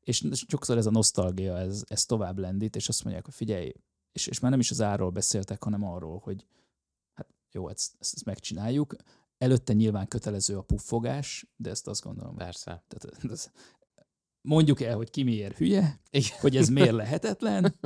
[0.00, 3.72] És sokszor ez a nosztalgia, ez, ez tovább lendít, és azt mondják, hogy figyelj,
[4.12, 6.46] és, és már nem is az árról beszéltek, hanem arról, hogy
[7.14, 8.96] hát jó, ezt, ezt megcsináljuk.
[9.38, 12.36] Előtte nyilván kötelező a puffogás, de ezt azt gondolom.
[12.36, 12.84] Persze.
[12.88, 13.50] Tehát, ez,
[14.42, 16.38] mondjuk el, hogy ki miért hülye, Igen.
[16.40, 17.78] hogy ez miért lehetetlen.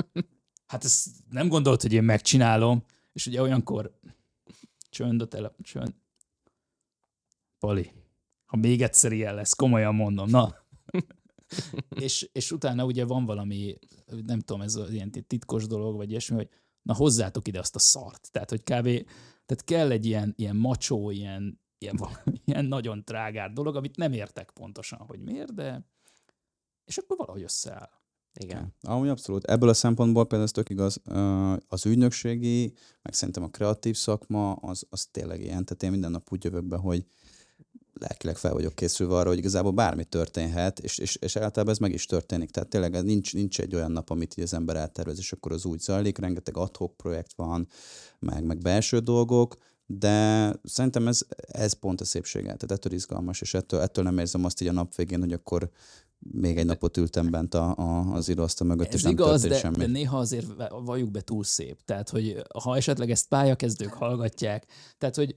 [0.67, 3.99] Hát ezt nem gondolt, hogy én megcsinálom, és ugye olyankor
[4.91, 5.95] csönd a tele, csönd.
[7.59, 7.91] Pali,
[8.45, 10.55] ha még egyszer ilyen lesz, komolyan mondom, na.
[12.05, 13.79] és, és utána ugye van valami,
[14.27, 16.49] nem tudom, ez ilyen titkos dolog, vagy ilyesmi, hogy
[16.83, 18.29] na hozzátok ide azt a szart.
[18.33, 19.07] Tehát, hogy kb.
[19.47, 21.99] Tehát kell egy ilyen, ilyen macsó, ilyen, ilyen,
[22.45, 25.87] ilyen nagyon trágár dolog, amit nem értek pontosan, hogy miért, de
[26.85, 27.91] és akkor valahogy összeáll.
[28.41, 28.75] Igen.
[28.81, 29.45] Ja, amúgy abszolút.
[29.45, 31.01] Ebből a szempontból például ez tök igaz,
[31.69, 35.65] az ügynökségi, meg szerintem a kreatív szakma, az, az tényleg ilyen.
[35.65, 37.07] Tehát én minden nap úgy jövök be, hogy
[38.01, 41.93] lelkileg fel vagyok készülve arra, hogy igazából bármi történhet, és, és, és általában ez meg
[41.93, 42.51] is történik.
[42.51, 45.65] Tehát tényleg nincs, nincs egy olyan nap, amit így az ember eltervez, és akkor az
[45.65, 47.69] úgy zajlik, rengeteg adhok projekt van,
[48.19, 53.55] meg, meg belső dolgok, de szerintem ez, ez pont a szépsége, tehát ettől izgalmas, és
[53.55, 55.71] ettől, ettől nem érzem azt így a nap végén, hogy akkor
[56.33, 59.59] még egy napot ültem bent a, a, az íróasztal mögött, Ez és nem igaz, de,
[59.59, 59.77] semmi.
[59.77, 61.81] de néha azért valljuk be túl szép.
[61.85, 64.67] Tehát, hogy ha esetleg ezt pályakezdők hallgatják,
[64.99, 65.37] tehát, hogy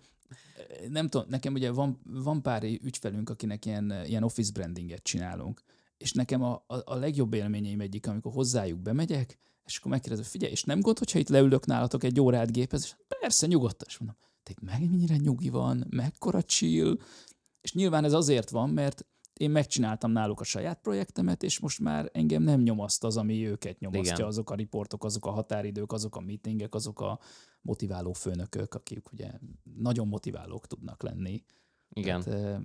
[0.90, 5.62] nem tudom, nekem ugye van, van pár ügyfelünk, akinek ilyen, ilyen office brandinget csinálunk,
[5.98, 10.52] és nekem a, a, a legjobb élményeim egyik, amikor hozzájuk bemegyek, és akkor megkérdezem, figyelj,
[10.52, 14.18] és nem gond, hogyha itt leülök nálatok egy órát gépez, és persze, nyugodtan, és mondom,
[14.44, 16.98] te meg mennyire nyugi van, mekkora chill,
[17.62, 19.06] és nyilván ez azért van, mert
[19.38, 23.80] én megcsináltam náluk a saját projektemet, és most már engem nem nyomaszt az, ami őket
[23.80, 24.28] nyomasztja, Igen.
[24.28, 27.20] azok a riportok, azok a határidők, azok a meetingek, azok a
[27.62, 29.32] motiváló főnökök, akik ugye
[29.78, 31.44] nagyon motiválók tudnak lenni.
[31.90, 32.22] Igen.
[32.22, 32.62] Tehát,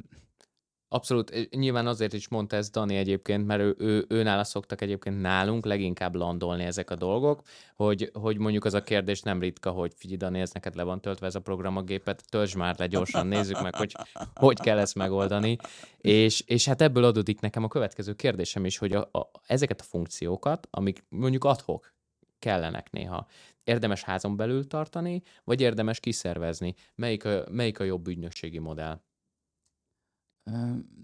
[0.93, 5.21] Abszolút, nyilván azért is mondta ez Dani egyébként, mert ő, ő, ő nála szoktak egyébként
[5.21, 7.43] nálunk leginkább landolni ezek a dolgok,
[7.75, 11.01] hogy, hogy mondjuk az a kérdés nem ritka, hogy figyelj Dani, ez neked le van
[11.01, 13.97] töltve ez a program a gépet, töltsd már le gyorsan, nézzük meg, hogy
[14.35, 15.57] hogy kell ezt megoldani.
[15.99, 19.85] És, és hát ebből adódik nekem a következő kérdésem is, hogy a, a, ezeket a
[19.85, 21.95] funkciókat, amik mondjuk adhok,
[22.39, 23.27] kellenek néha.
[23.65, 26.75] Érdemes házon belül tartani, vagy érdemes kiszervezni?
[26.95, 29.01] Melyik a, melyik a jobb ügynökségi modell?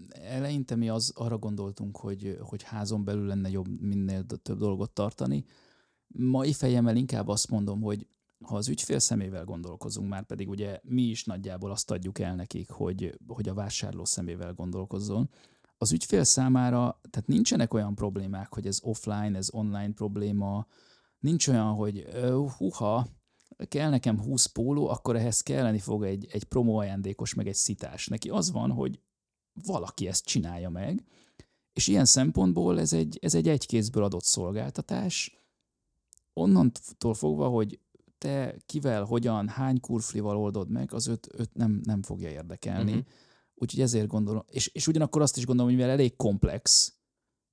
[0.09, 5.45] Eleinte mi az, arra gondoltunk, hogy, hogy házon belül lenne jobb minél több dolgot tartani.
[6.07, 8.07] Mai fejemmel inkább azt mondom, hogy
[8.43, 12.69] ha az ügyfél szemével gondolkozunk, már pedig ugye mi is nagyjából azt adjuk el nekik,
[12.69, 15.29] hogy, hogy a vásárló szemével gondolkozzon,
[15.77, 20.67] az ügyfél számára, tehát nincsenek olyan problémák, hogy ez offline, ez online probléma,
[21.19, 22.07] nincs olyan, hogy
[22.57, 23.07] huha,
[23.67, 28.07] kell nekem 20 póló, akkor ehhez kelleni fog egy, egy promo ajándékos, meg egy szitás.
[28.07, 28.99] Neki az van, hogy
[29.65, 31.03] valaki ezt csinálja meg,
[31.73, 35.37] és ilyen szempontból ez egy, ez egy egykézből adott szolgáltatás,
[36.33, 37.79] onnantól fogva, hogy
[38.17, 42.91] te kivel, hogyan, hány kurflival oldod meg, az öt, öt nem, nem fogja érdekelni.
[42.91, 43.07] Uh-huh.
[43.55, 46.93] Úgyhogy ezért gondolom, és, és ugyanakkor azt is gondolom, hogy mivel elég komplex,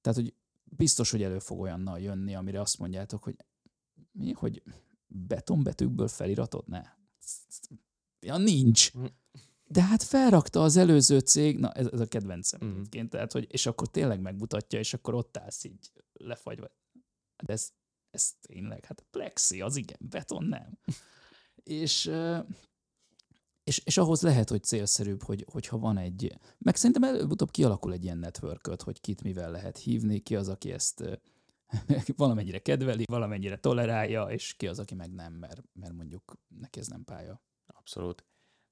[0.01, 3.37] tehát hogy biztos, hogy elő fog olyannal jönni, amire azt mondjátok, hogy
[4.13, 4.63] mi, hogy
[5.07, 6.69] betonbetűkből feliratod?
[6.69, 6.83] Ne.
[8.21, 8.93] Ja, nincs.
[9.69, 12.71] De hát felrakta az előző cég, na ez, ez a kedvencem mm.
[12.71, 16.67] egyébként, tehát, hogy, és akkor tényleg megmutatja, és akkor ott állsz így lefagyva.
[17.45, 17.71] De ez,
[18.11, 20.79] ez tényleg, hát plexi, az igen, beton nem.
[21.63, 22.11] és,
[23.65, 28.05] és, és ahhoz lehet, hogy célszerűbb, hogy, hogyha van egy, meg szerintem előbb-utóbb kialakul egy
[28.05, 31.21] ilyen network hogy kit mivel lehet hívni, ki az, aki ezt
[32.17, 36.87] valamennyire kedveli, valamennyire tolerálja, és ki az, aki meg nem, mert, mert mondjuk neki ez
[36.87, 37.43] nem pálya.
[37.67, 38.25] Abszolút.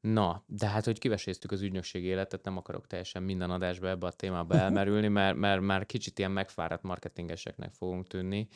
[0.05, 4.13] Na, de hát, hogy kiveséztük az ügynökség életet, nem akarok teljesen minden adásba ebbe a
[4.13, 8.49] témába elmerülni, mert, mert már kicsit ilyen megfáradt marketingeseknek fogunk tűnni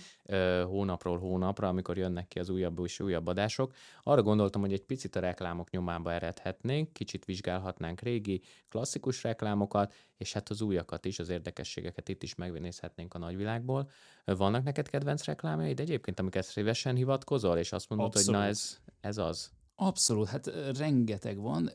[0.65, 3.75] hónapról hónapra, amikor jönnek ki az újabb és újabb adások.
[4.03, 10.33] Arra gondoltam, hogy egy picit a reklámok nyomába eredhetnénk, kicsit vizsgálhatnánk régi, klasszikus reklámokat, és
[10.33, 13.91] hát az újakat is, az érdekességeket itt is megnézhetnénk a nagyvilágból.
[14.25, 18.27] Vannak neked kedvenc reklámjaid egyébként, amiket szívesen hivatkozol, és azt mondod, Abszolút.
[18.27, 19.57] hogy na ez, ez az?
[19.81, 20.47] Abszolút, hát
[20.79, 21.71] rengeteg van.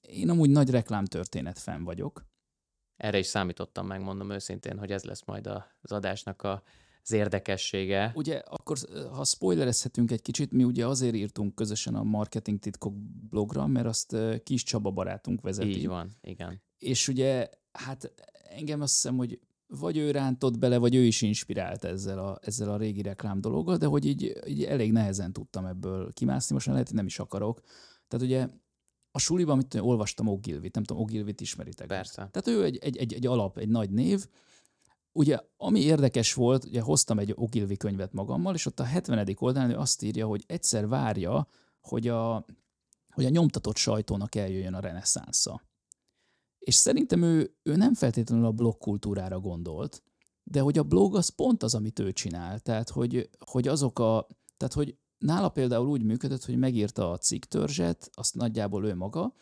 [0.00, 2.24] Én amúgy nagy reklámtörténet fenn vagyok.
[2.96, 6.62] Erre is számítottam, megmondom őszintén, hogy ez lesz majd az adásnak a,
[7.02, 8.12] az érdekessége.
[8.14, 8.76] Ugye akkor,
[9.12, 12.94] ha spoilerezhetünk egy kicsit, mi ugye azért írtunk közösen a Marketing Titkok
[13.30, 15.68] blogra, mert azt Kis Csaba barátunk vezeti.
[15.68, 16.62] Így van, igen.
[16.78, 18.12] És ugye, hát
[18.48, 19.40] engem azt hiszem, hogy
[19.78, 23.76] vagy ő rántott bele, vagy ő is inspirált ezzel a, ezzel a régi reklám dologgal,
[23.76, 27.60] de hogy így, így elég nehezen tudtam ebből kimászni, most lehet, hogy nem is akarok.
[28.08, 28.48] Tehát ugye
[29.10, 31.86] a suliban, amit olvastam Ogilvit, nem tudom, Ogilvit ismeritek.
[31.86, 32.14] Persze.
[32.14, 34.26] Tehát ő egy, egy, egy, egy alap, egy nagy név.
[35.12, 39.36] Ugye, ami érdekes volt, ugye hoztam egy Ogilvi könyvet magammal, és ott a 70.
[39.38, 41.48] oldalán ő azt írja, hogy egyszer várja,
[41.80, 42.44] hogy a,
[43.10, 45.62] hogy a nyomtatott sajtónak eljöjjön a reneszánsza.
[46.64, 50.02] És szerintem ő, ő nem feltétlenül a blog kultúrára gondolt,
[50.44, 52.60] de hogy a blog az pont az, amit ő csinál.
[52.60, 58.10] Tehát, hogy, hogy azok a, tehát, hogy nála például úgy működött, hogy megírta a cikktörzset,
[58.12, 59.34] azt nagyjából ő maga,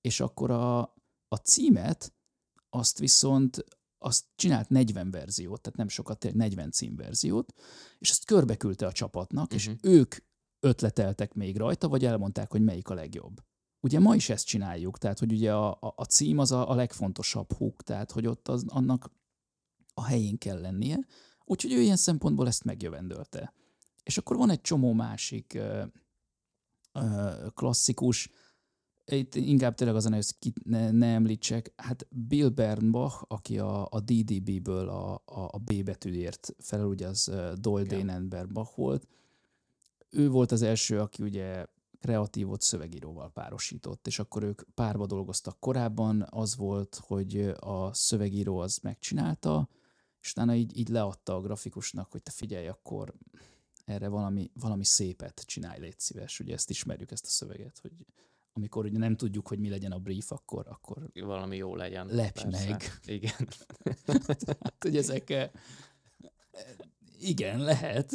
[0.00, 0.80] és akkor a,
[1.28, 2.14] a címet,
[2.70, 3.64] azt viszont
[3.98, 7.52] azt csinált 40 verziót, tehát nem sokat, tényleg 40 címverziót,
[7.98, 9.58] és azt körbeküldte a csapatnak, uh-huh.
[9.58, 9.76] és mhm.
[9.80, 10.14] ők
[10.60, 13.42] ötleteltek még rajta, vagy elmondták, hogy melyik a legjobb.
[13.84, 16.74] Ugye ma is ezt csináljuk, tehát hogy ugye a, a, a cím az a, a
[16.74, 19.10] legfontosabb hook, tehát hogy ott az, annak
[19.94, 21.06] a helyén kell lennie,
[21.44, 23.52] úgyhogy ő ilyen szempontból ezt megjövendölte.
[24.02, 25.84] És akkor van egy csomó másik ö,
[26.92, 28.30] ö, klasszikus,
[29.04, 34.00] itt inkább tényleg az a hogy ne, ne említsek, hát Bill Bernbach, aki a, a
[34.00, 37.98] DDB-ből a, a, a B betűért felel, ugye az Doyle yeah.
[37.98, 39.08] Danenberg volt,
[40.10, 41.66] ő volt az első, aki ugye
[42.04, 48.78] kreatívot szövegíróval párosított, és akkor ők párba dolgoztak korábban, az volt, hogy a szövegíró az
[48.82, 49.68] megcsinálta,
[50.20, 53.14] és utána így, így leadta a grafikusnak, hogy te figyelj, akkor
[53.84, 56.40] erre valami, valami szépet csinálj, légy szíves.
[56.40, 57.92] Ugye ezt ismerjük, ezt a szöveget, hogy
[58.52, 62.06] amikor ugye nem tudjuk, hogy mi legyen a brief, akkor, akkor valami jó legyen.
[62.06, 62.98] Lepj meg.
[63.04, 63.48] Igen.
[64.62, 65.50] hát, hogy ezek
[67.18, 68.12] igen, lehet.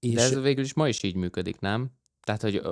[0.00, 0.14] És...
[0.14, 1.90] De ez végül is ma is így működik, nem?
[2.20, 2.62] Tehát, hogy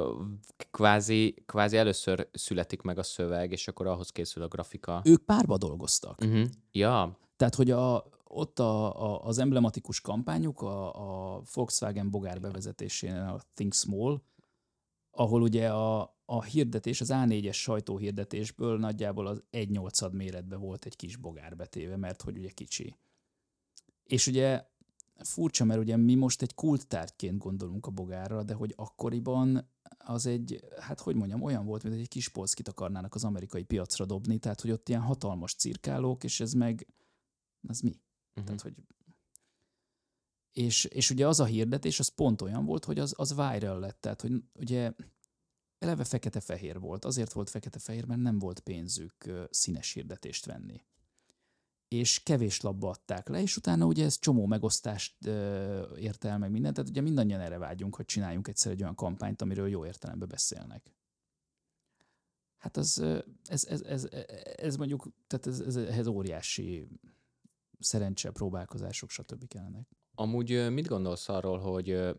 [0.71, 5.03] kvázi, kvázi először születik meg a szöveg, és akkor ahhoz készül a grafika.
[5.05, 6.21] Ők párba dolgoztak.
[6.21, 6.49] Uh-huh.
[6.73, 7.19] Ja.
[7.37, 13.41] Tehát, hogy a, ott a, a, az emblematikus kampányuk, a, a Volkswagen bogár bevezetésén a
[13.55, 14.23] Think Small,
[15.11, 20.97] ahol ugye a, a hirdetés, az A4-es sajtóhirdetésből nagyjából az 1 8 méretbe volt egy
[20.97, 22.97] kis bogár betéve, mert hogy ugye kicsi.
[24.05, 24.65] És ugye
[25.25, 30.65] furcsa, mert ugye mi most egy kulttárgyként gondolunk a bogárra, de hogy akkoriban az egy,
[30.79, 34.61] hát hogy mondjam, olyan volt, mint egy kis polszkit akarnának az amerikai piacra dobni, tehát
[34.61, 36.87] hogy ott ilyen hatalmas cirkálók, és ez meg,
[37.69, 37.91] az mi?
[37.91, 38.45] Uh-huh.
[38.45, 38.75] Tehát, hogy
[40.53, 44.01] és, és ugye az a hirdetés, az pont olyan volt, hogy az, az viral lett,
[44.01, 44.93] tehát hogy ugye
[45.79, 47.05] eleve fekete-fehér volt.
[47.05, 50.85] Azért volt fekete-fehér, mert nem volt pénzük színes hirdetést venni
[51.89, 56.51] és kevés labba adták le, és utána ugye ez csomó megosztást ö, ért el meg
[56.51, 60.29] mindent, tehát ugye mindannyian erre vágyunk, hogy csináljunk egyszer egy olyan kampányt, amiről jó értelemben
[60.29, 60.93] beszélnek.
[62.57, 62.99] Hát az,
[63.45, 64.09] ez, ez, ez,
[64.57, 66.89] ez mondjuk, tehát ez, ez, ehhez óriási
[67.79, 69.49] szerencse, próbálkozások, stb.
[69.49, 69.89] kellenek.
[70.15, 72.17] Amúgy mit gondolsz arról, hogy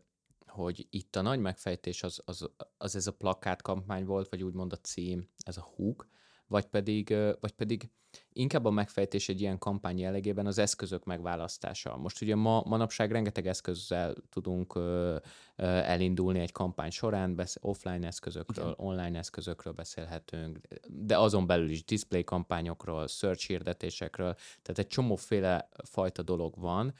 [0.49, 4.73] hogy itt a nagy megfejtés az, az, az ez a plakát kampány volt, vagy úgymond
[4.73, 6.07] a cím, ez a húk,
[6.49, 7.89] vagy pedig, vagy pedig
[8.33, 11.97] inkább a megfejtés egy ilyen kampány jellegében az eszközök megválasztása.
[11.97, 15.15] Most ugye ma, manapság rengeteg eszközzel tudunk ö,
[15.55, 18.85] ö, elindulni egy kampány során, besz- offline eszközökről, Igen.
[18.85, 26.21] online eszközökről beszélhetünk, de azon belül is display kampányokról, search hirdetésekről, tehát egy csomóféle fajta
[26.21, 26.93] dolog van,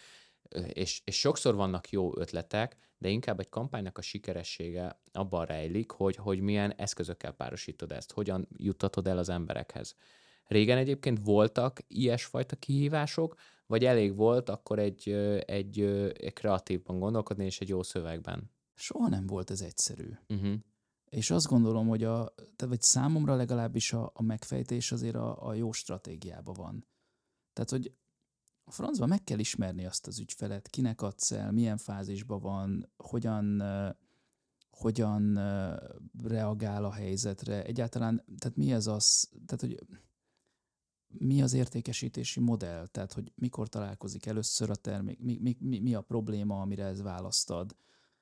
[0.74, 6.16] és, és sokszor vannak jó ötletek, de inkább egy kampánynak a sikeressége abban rejlik, hogy,
[6.16, 9.96] hogy milyen eszközökkel párosítod ezt, hogyan juttatod el az emberekhez.
[10.46, 13.36] Régen egyébként voltak ilyesfajta kihívások,
[13.66, 15.10] vagy elég volt akkor egy,
[15.46, 15.82] egy,
[16.18, 18.52] egy kreatívban gondolkodni, és egy jó szövegben?
[18.74, 20.10] Soha nem volt ez egyszerű.
[20.28, 20.54] Uh-huh.
[21.10, 25.54] És azt gondolom, hogy a, tehát vagy számomra legalábbis a, a megfejtés azért a, a
[25.54, 26.88] jó stratégiában van.
[27.54, 27.94] Tehát, hogy
[28.70, 33.64] a francban meg kell ismerni azt az ügyfelet, kinek adsz el, milyen fázisban van, hogyan,
[34.70, 35.34] hogyan
[36.24, 39.80] reagál a helyzetre, egyáltalán, tehát mi ez az, tehát hogy
[41.08, 45.96] mi az értékesítési modell, tehát hogy mikor találkozik először a termék, mi, mi, mi, mi
[45.96, 47.76] a probléma, amire ez választad.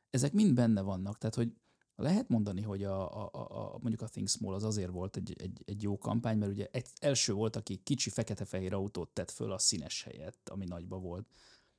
[0.10, 1.54] Ezek mind benne vannak, tehát hogy
[1.98, 5.62] lehet mondani, hogy a, a, a, mondjuk a Think Small az azért volt egy, egy,
[5.66, 9.58] egy jó kampány, mert ugye egy, első volt, aki kicsi fekete-fehér autót tett föl a
[9.58, 11.28] színes helyett, ami nagyba volt.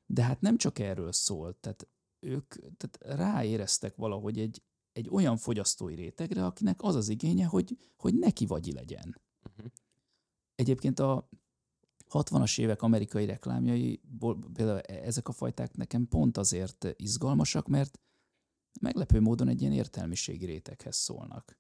[0.06, 1.88] De hát nem csak erről szólt, tehát
[2.20, 4.62] ők tehát ráéreztek valahogy egy,
[4.92, 9.20] egy olyan fogyasztói rétegre, akinek az az igénye, hogy, hogy neki vagyi legyen.
[9.50, 9.72] Uh-huh.
[10.54, 11.28] Egyébként a
[12.10, 14.00] 60-as évek amerikai reklámjai,
[14.52, 17.98] például e, ezek a fajták nekem pont azért izgalmasak, mert
[18.80, 21.58] meglepő módon egy ilyen értelmiségi réteghez szólnak.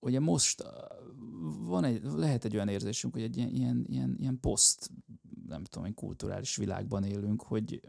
[0.00, 0.64] Ugye most
[1.58, 4.90] van egy, lehet egy olyan érzésünk, hogy egy ilyen, ilyen, ilyen, ilyen poszt,
[5.46, 7.80] nem tudom, egy kulturális világban élünk, hogy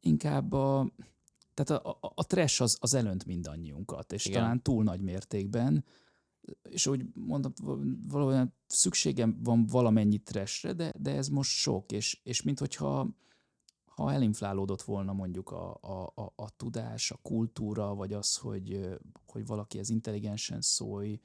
[0.00, 0.92] inkább a,
[1.54, 4.40] tehát a, a, a trash az, az elönt mindannyiunkat, és Igen.
[4.40, 5.84] talán túl nagy mértékben,
[6.62, 7.52] és úgy mondom,
[8.08, 13.08] valójában szükségem van valamennyi trashre, de, de ez most sok, és, és minthogyha
[13.94, 18.88] ha elinflálódott volna mondjuk a, a, a, a tudás, a kultúra, vagy az, hogy,
[19.26, 21.20] hogy valaki ez intelligensen szólj,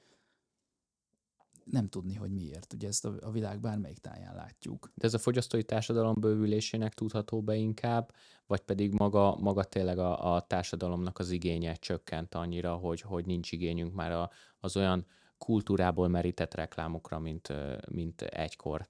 [1.64, 2.74] nem tudni, hogy miért.
[2.74, 4.92] Ugye ezt a, a világ bármelyik táján látjuk.
[4.96, 8.12] De ez a fogyasztói társadalom bővülésének tudható be inkább,
[8.48, 13.52] vagy pedig maga, maga tényleg a, a társadalomnak az igénye csökkent annyira, hogy, hogy nincs
[13.52, 15.06] igényünk már a, az olyan
[15.38, 17.54] kultúrából merített reklámokra, mint,
[17.92, 18.90] mint egykor?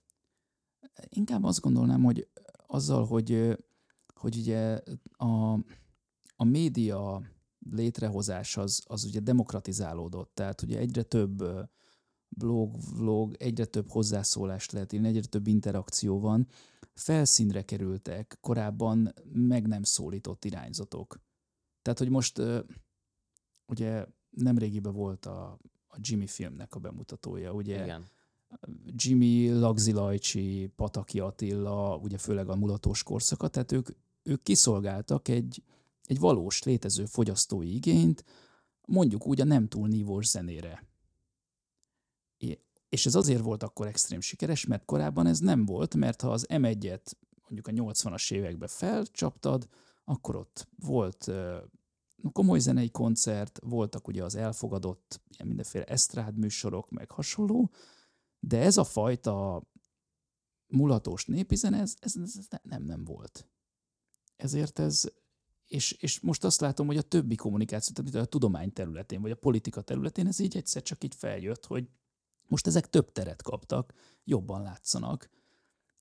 [1.09, 2.27] Inkább azt gondolnám, hogy
[2.67, 3.57] azzal, hogy
[4.19, 5.53] hogy ugye a,
[6.35, 7.21] a média
[7.69, 11.43] létrehozás az, az ugye demokratizálódott, tehát ugye egyre több
[12.29, 16.47] blog, vlog, egyre több hozzászólást lehet írni, egyre több interakció van,
[16.93, 21.21] felszínre kerültek korábban meg nem szólított irányzatok.
[21.81, 22.41] Tehát, hogy most
[23.65, 28.05] ugye nemrégiben volt a, a Jimmy filmnek a bemutatója, ugye Igen.
[28.85, 33.89] Jimmy, Lagzi Lajcsi, Pataki Attila, ugye főleg a mulatós korszakat, tehát ők
[34.23, 35.63] ők kiszolgáltak egy,
[36.03, 38.23] egy valós létező fogyasztói igényt,
[38.85, 40.87] mondjuk úgy a nem túl nívós zenére.
[42.89, 46.45] És ez azért volt akkor extrém sikeres, mert korábban ez nem volt, mert ha az
[46.49, 47.11] M1-et
[47.41, 49.67] mondjuk a 80-as években felcsaptad,
[50.03, 51.31] akkor ott volt
[52.31, 57.71] komoly zenei koncert, voltak ugye az elfogadott ilyen mindenféle esztrád műsorok, meg hasonló,
[58.39, 59.63] de ez a fajta
[60.67, 63.47] mulatós népi ez, ez, ez nem, nem volt.
[64.39, 65.03] Ezért ez,
[65.67, 69.35] és, és most azt látom, hogy a többi kommunikáció, tehát a tudomány területén, vagy a
[69.35, 71.89] politika területén ez így egyszer csak így feljött, hogy
[72.47, 75.29] most ezek több teret kaptak, jobban látszanak,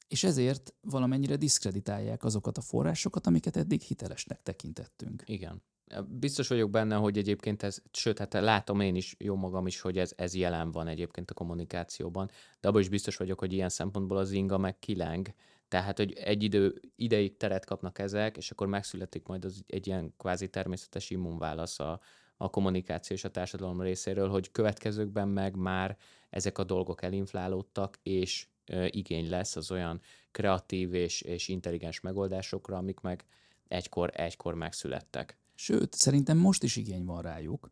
[0.09, 5.23] és ezért valamennyire diszkreditálják azokat a forrásokat, amiket eddig hitelesnek tekintettünk.
[5.27, 5.63] Igen.
[6.09, 9.99] Biztos vagyok benne, hogy egyébként ez, sőt, hát látom én is, jó magam is, hogy
[9.99, 12.31] ez, ez jelen van egyébként a kommunikációban,
[12.61, 15.35] de abban is biztos vagyok, hogy ilyen szempontból az inga meg kileng,
[15.69, 20.15] tehát, hogy egy idő, ideig teret kapnak ezek, és akkor megszületik majd az, egy ilyen
[20.17, 22.01] kvázi természetes immunválasz a,
[22.37, 25.97] a kommunikáció és a társadalom részéről, hogy következőkben meg már
[26.31, 30.01] ezek a dolgok elinflálódtak, és ö, igény lesz az olyan
[30.31, 33.25] kreatív és, és intelligens megoldásokra, amik meg
[33.69, 35.39] egykor, egykor megszülettek.
[35.55, 37.71] Sőt, szerintem most is igény van rájuk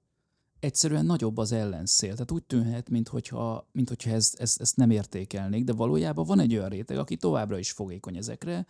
[0.60, 2.12] egyszerűen nagyobb az ellenszél.
[2.12, 6.68] Tehát úgy tűnhet, mintha, mintha ezt, ezt, ezt nem értékelnék, de valójában van egy olyan
[6.68, 8.66] réteg, aki továbbra is fogékony ezekre,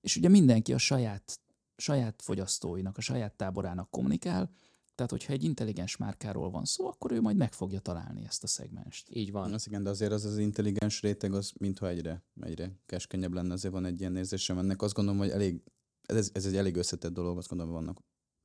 [0.00, 1.40] és ugye mindenki a saját,
[1.76, 4.50] saját fogyasztóinak, a saját táborának kommunikál,
[4.96, 8.46] tehát, hogyha egy intelligens márkáról van szó, akkor ő majd meg fogja találni ezt a
[8.46, 9.08] szegmenst.
[9.10, 9.52] Így van.
[9.52, 13.74] Az igen, de azért az az intelligens réteg, az mintha egyre, egyre keskenyebb lenne, azért
[13.74, 14.58] van egy ilyen érzésem.
[14.58, 15.62] Ennek azt gondolom, hogy elég,
[16.02, 17.98] ez, ez egy elég összetett dolog, azt gondolom, vannak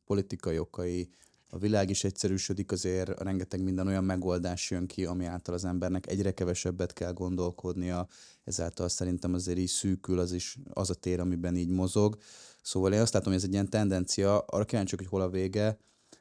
[0.05, 1.09] politikai okai,
[1.53, 6.07] a világ is egyszerűsödik, azért rengeteg minden olyan megoldás jön ki, ami által az embernek
[6.07, 8.07] egyre kevesebbet kell gondolkodnia,
[8.43, 12.17] ezáltal szerintem azért így szűkül az is az a tér, amiben így mozog.
[12.61, 15.77] Szóval én azt látom, hogy ez egy ilyen tendencia, arra kíváncsiak, hogy hol a vége,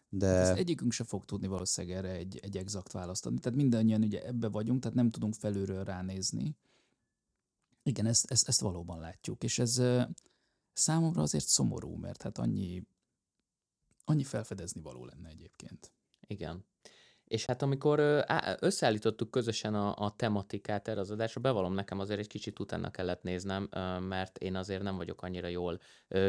[0.09, 0.27] de...
[0.27, 3.39] Ezt egyikünk se fog tudni valószínűleg erre egy, egy exakt választ adni.
[3.39, 6.57] Tehát mindannyian ugye ebbe vagyunk, tehát nem tudunk felülről ránézni.
[7.83, 9.83] Igen, ezt, ezt, ezt valóban látjuk, és ez
[10.73, 12.83] számomra azért szomorú, mert hát annyi
[14.11, 15.93] annyi felfedezni való lenne egyébként.
[16.27, 16.65] Igen.
[17.25, 18.25] És hát amikor
[18.61, 23.23] összeállítottuk közösen a, a tematikát erre az adásra, bevallom nekem azért egy kicsit utána kellett
[23.23, 23.69] néznem,
[24.01, 25.81] mert én azért nem vagyok annyira jól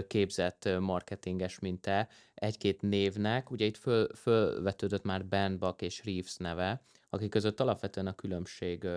[0.08, 2.10] képzett marketinges, mint te.
[2.34, 8.08] Egy-két névnek, ugye itt föl, fölvetődött már Ben Buck és Reeves neve, akik között alapvetően
[8.08, 8.88] a különbség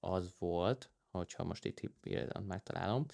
[0.00, 1.80] az volt, hogyha most itt
[2.46, 3.06] megtalálom.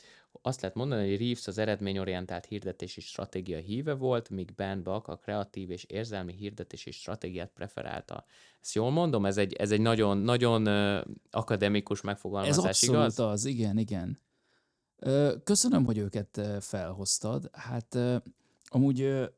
[0.42, 5.16] Azt lehet mondani, hogy Reeves az eredményorientált hirdetési stratégia híve volt, míg Ben Bak a
[5.16, 8.24] kreatív és érzelmi hirdetési stratégiát preferálta.
[8.60, 9.26] Ezt jól mondom?
[9.26, 10.66] Ez egy, ez egy nagyon, nagyon
[11.30, 13.18] akademikus megfogalmazás, Ez abszolút igaz?
[13.18, 14.18] az, igen, igen.
[15.44, 17.50] Köszönöm, hogy őket felhoztad.
[17.52, 17.98] Hát
[18.64, 19.28] amúgy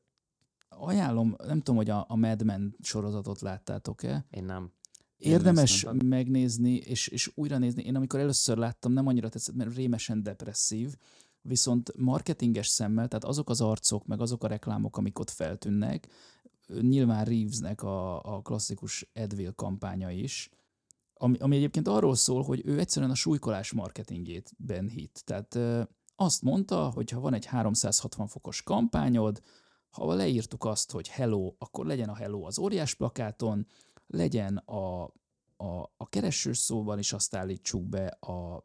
[0.68, 4.24] ajánlom, nem tudom, hogy a, a Mad Men sorozatot láttátok-e.
[4.30, 4.72] Én nem.
[5.20, 6.06] Érdemes néztem.
[6.06, 7.82] megnézni és, és újra nézni.
[7.82, 10.96] Én amikor először láttam, nem annyira tetszett, mert rémesen depresszív,
[11.42, 16.08] viszont marketinges szemmel, tehát azok az arcok, meg azok a reklámok, amik ott feltűnnek,
[16.80, 20.50] nyilván Reevesnek a, a klasszikus Advil kampánya is,
[21.14, 25.22] ami, ami egyébként arról szól, hogy ő egyszerűen a súlykolás marketingét ben hit.
[25.24, 25.82] Tehát ö,
[26.16, 29.42] azt mondta, hogy ha van egy 360 fokos kampányod,
[29.90, 33.66] ha leírtuk azt, hogy hello, akkor legyen a hello az óriás plakáton,
[34.10, 35.02] legyen a,
[35.56, 38.64] a, a keresős szóban is azt állítsuk be a,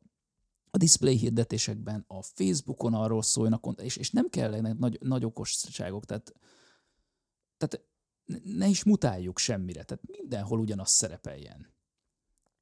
[0.70, 6.34] a display hirdetésekben, a Facebookon arról szóljanak, és, és nem kellenek nagy, nagy okosságok, tehát,
[7.58, 7.86] tehát
[8.44, 11.74] ne is mutáljuk semmire, tehát mindenhol ugyanaz szerepeljen.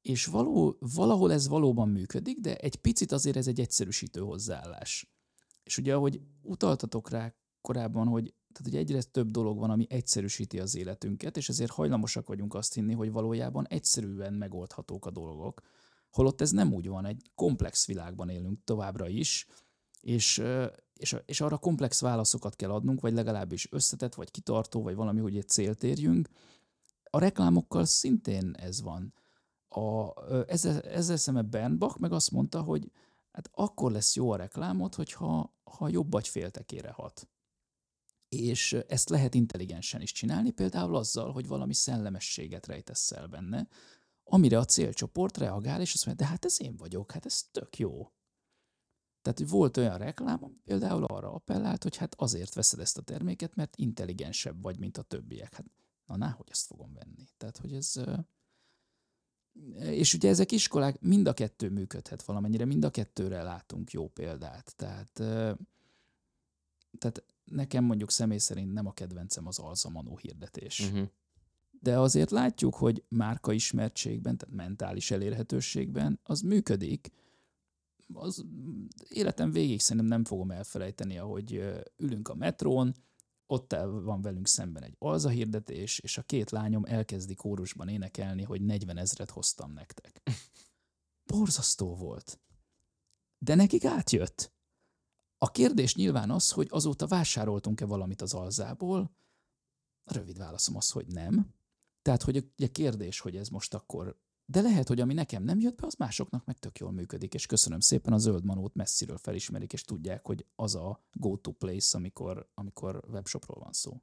[0.02, 5.14] És való, valahol ez valóban működik, de egy picit azért ez egy egyszerűsítő hozzáállás.
[5.62, 10.60] És ugye, ahogy utaltatok rá korábban, hogy, tehát, hogy egyre több dolog van, ami egyszerűsíti
[10.60, 15.60] az életünket, és ezért hajlamosak vagyunk azt hinni, hogy valójában egyszerűen megoldhatók a dolgok.
[16.10, 19.46] Holott ez nem úgy van, egy komplex világban élünk továbbra is,
[20.00, 20.42] és,
[20.94, 25.36] és, és arra komplex válaszokat kell adnunk, vagy legalábbis összetett, vagy kitartó, vagy valami, hogy
[25.36, 26.28] egy célt érjünk.
[27.10, 29.14] A reklámokkal szintén ez van.
[29.68, 30.12] A,
[30.46, 32.90] ezzel, ezzel szemben Bernbach meg azt mondta, hogy
[33.32, 37.28] hát akkor lesz jó a reklámot, hogyha ha jobb vagy féltekére hat.
[38.40, 43.68] És ezt lehet intelligensen is csinálni, például azzal, hogy valami szellemességet rejtesz el benne,
[44.24, 47.78] amire a célcsoport reagál, és azt mondja, de hát ez én vagyok, hát ez tök
[47.78, 48.12] jó.
[49.22, 53.76] Tehát, volt olyan reklám, például arra appellált, hogy hát azért veszed ezt a terméket, mert
[53.76, 55.54] intelligensebb vagy, mint a többiek.
[55.54, 55.66] Hát,
[56.06, 57.28] na, ná, hogy ezt fogom venni.
[57.36, 58.00] Tehát, hogy ez...
[59.78, 64.76] És ugye ezek iskolák, mind a kettő működhet valamennyire, mind a kettőre látunk jó példát.
[64.76, 65.12] Tehát,
[66.98, 70.80] tehát nekem mondjuk személy szerint nem a kedvencem az alzamanó hirdetés.
[70.80, 71.08] Uh-huh.
[71.80, 77.12] De azért látjuk, hogy márka ismertségben, tehát mentális elérhetőségben az működik.
[78.12, 78.44] Az
[79.08, 81.62] életem végig szerintem nem fogom elfelejteni, ahogy
[81.96, 82.94] ülünk a metrón,
[83.46, 83.72] ott
[84.02, 88.96] van velünk szemben egy alza hirdetés, és a két lányom elkezdi kórusban énekelni, hogy 40
[88.96, 90.22] ezret hoztam nektek.
[91.32, 92.40] Borzasztó volt.
[93.38, 94.53] De nekik átjött.
[95.44, 99.10] A kérdés nyilván az, hogy azóta vásároltunk-e valamit az alzából.
[100.04, 101.54] A rövid válaszom az, hogy nem.
[102.02, 104.18] Tehát, hogy ugye kérdés, hogy ez most akkor...
[104.46, 107.46] De lehet, hogy ami nekem nem jött be, az másoknak meg tök jól működik, és
[107.46, 112.50] köszönöm szépen, a zöld manót messziről felismerik, és tudják, hogy az a go-to place, amikor,
[112.54, 114.00] amikor webshopról van szó.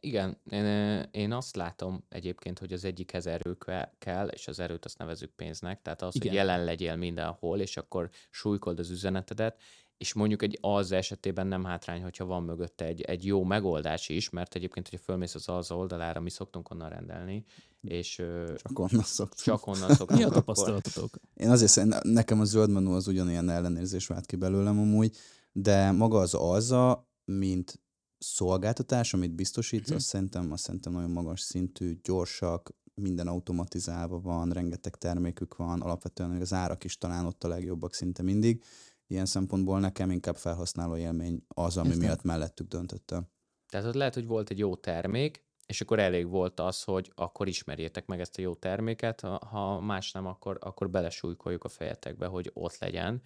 [0.00, 0.64] Igen, én,
[1.10, 5.30] én azt látom egyébként, hogy az egyikhez erő ke- kell, és az erőt azt nevezük
[5.30, 6.28] pénznek, tehát az, Igen.
[6.28, 9.60] hogy jelen legyél mindenhol, és akkor súlykold az üzenetedet,
[10.04, 14.30] és mondjuk egy az esetében nem hátrány, hogyha van mögötte egy, egy jó megoldás is,
[14.30, 17.44] mert egyébként, hogyha fölmész az az oldalára, mi szoktunk onnan rendelni,
[17.80, 18.14] és
[18.56, 19.44] Csak onnan szoktam.
[19.54, 20.18] csak onnan szoktunk.
[20.20, 21.16] Mi a tapasztalatotok?
[21.34, 25.16] Én azért szerintem, nekem a zöld menü az ugyanilyen ellenérzés vált ki belőlem amúgy,
[25.52, 27.80] de maga az alza, mint
[28.18, 29.96] szolgáltatás, amit biztosítsz, Mhm.
[29.96, 36.30] azt szerintem, azt szerintem nagyon magas szintű, gyorsak, minden automatizálva van, rengeteg termékük van, alapvetően
[36.30, 38.62] még az árak is talán ott a legjobbak szinte mindig.
[39.06, 42.02] Ilyen szempontból nekem inkább felhasználó élmény az, ami Értem.
[42.02, 43.26] miatt mellettük döntöttem.
[43.68, 47.48] Tehát ott lehet, hogy volt egy jó termék, és akkor elég volt az, hogy akkor
[47.48, 52.50] ismerjétek meg ezt a jó terméket, ha- más nem, akkor, akkor belesújkoljuk a fejetekbe, hogy
[52.54, 53.22] ott legyen.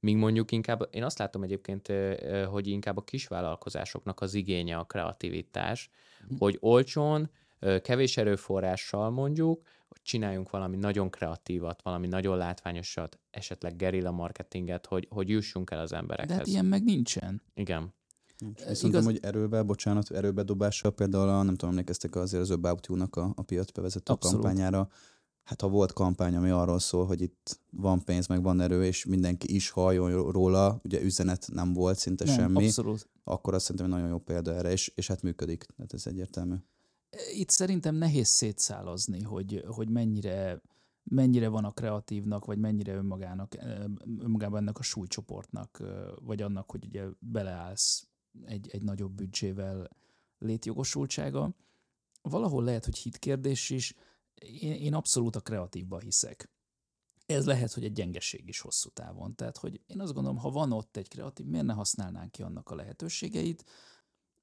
[0.00, 1.92] Míg mondjuk inkább, én azt látom egyébként,
[2.46, 5.90] hogy inkább a kisvállalkozásoknak az igénye a kreativitás,
[6.38, 7.30] hogy olcsón,
[7.82, 9.62] kevés erőforrással mondjuk,
[10.02, 15.90] csináljunk valami nagyon kreatívat, valami nagyon látványosat, esetleg gerilla marketinget, hogy, hogy jussunk el az
[15.90, 16.36] De emberekhez.
[16.36, 17.42] hát ilyen meg nincsen.
[17.54, 17.94] Igen.
[18.38, 18.60] Nincs.
[18.60, 22.50] Ez Viszont igaz- hogy erőbe, bocsánat, erőbe dobással például, a, nem tudom, emlékeztek azért az
[22.50, 24.40] About You-nak a, a piacbevezető Abszolút.
[24.40, 24.88] kampányára.
[25.44, 29.04] Hát ha volt kampány, ami arról szól, hogy itt van pénz, meg van erő, és
[29.04, 33.08] mindenki is halljon róla, ugye üzenet nem volt szinte Nem, semmi, abszolút.
[33.24, 36.54] akkor azt szerintem egy nagyon jó példa erre, és, és hát működik, tehát ez egyértelmű.
[37.32, 40.62] Itt szerintem nehéz szétszálazni, hogy, hogy mennyire,
[41.02, 43.56] mennyire van a kreatívnak, vagy mennyire önmagának,
[44.18, 45.82] önmagában ennek a súlycsoportnak,
[46.20, 48.08] vagy annak, hogy ugye beleállsz
[48.44, 49.88] egy, egy nagyobb büdzsével
[50.38, 51.54] létjogosultsága.
[52.22, 53.94] Valahol lehet, hogy hitkérdés is.
[54.34, 56.50] Én, én abszolút a kreatívba hiszek.
[57.26, 59.34] Ez lehet, hogy egy gyengeség is hosszú távon.
[59.34, 62.70] Tehát, hogy én azt gondolom, ha van ott egy kreatív, miért ne használnánk ki annak
[62.70, 63.64] a lehetőségeit,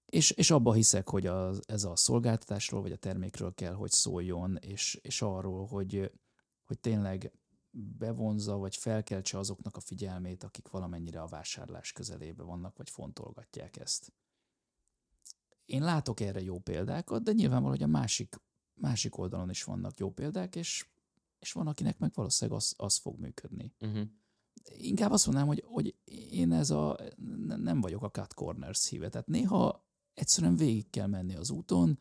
[0.09, 4.57] és, és abba hiszek, hogy az, ez a szolgáltatásról vagy a termékről kell, hogy szóljon,
[4.61, 6.11] és, és arról, hogy,
[6.63, 7.31] hogy tényleg
[7.71, 14.13] bevonza, vagy felkeltse azoknak a figyelmét, akik valamennyire a vásárlás közelébe vannak, vagy fontolgatják ezt.
[15.65, 18.35] Én látok erre jó példákat, de nyilvánvaló, hogy a másik,
[18.73, 20.87] másik oldalon is vannak jó példák, és,
[21.39, 23.73] és van, akinek meg valószínűleg az, az fog működni.
[23.79, 24.07] Uh-huh.
[24.77, 25.95] Inkább azt mondanám, hogy, hogy
[26.31, 26.97] én ez a,
[27.45, 29.09] nem vagyok a cut corners híve.
[29.09, 29.88] Tehát néha
[30.19, 31.99] egyszerűen végig kell menni az úton,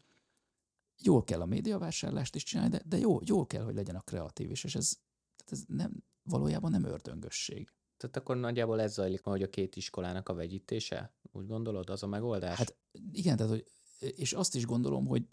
[0.98, 4.50] jól kell a médiavásárlást is csinálni, de, de jó, jól kell, hogy legyen a kreatív
[4.50, 4.98] is, és ez,
[5.36, 7.72] tehát ez nem, valójában nem ördöngösség.
[7.96, 11.14] Tehát akkor nagyjából ez zajlik ma, hogy a két iskolának a vegyítése?
[11.32, 12.56] Úgy gondolod, az a megoldás?
[12.56, 12.76] Hát
[13.12, 13.64] igen, tehát, hogy,
[13.98, 15.28] és azt is gondolom, hogy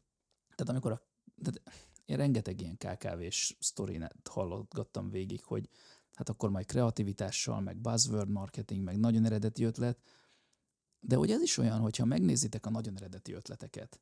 [0.55, 1.01] tehát amikor a,
[1.43, 1.61] tehát
[2.05, 5.69] én rengeteg ilyen KKV-s sztorinát hallgattam végig, hogy
[6.13, 9.99] hát akkor majd kreativitással, meg buzzword marketing, meg nagyon eredeti ötlet,
[11.07, 14.01] de hogy ez is olyan, hogyha megnézitek a nagyon eredeti ötleteket,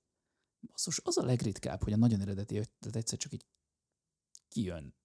[0.59, 3.45] basszus, az a legritkább, hogy a nagyon eredeti ötlet egyszer csak így
[4.47, 4.95] kijön,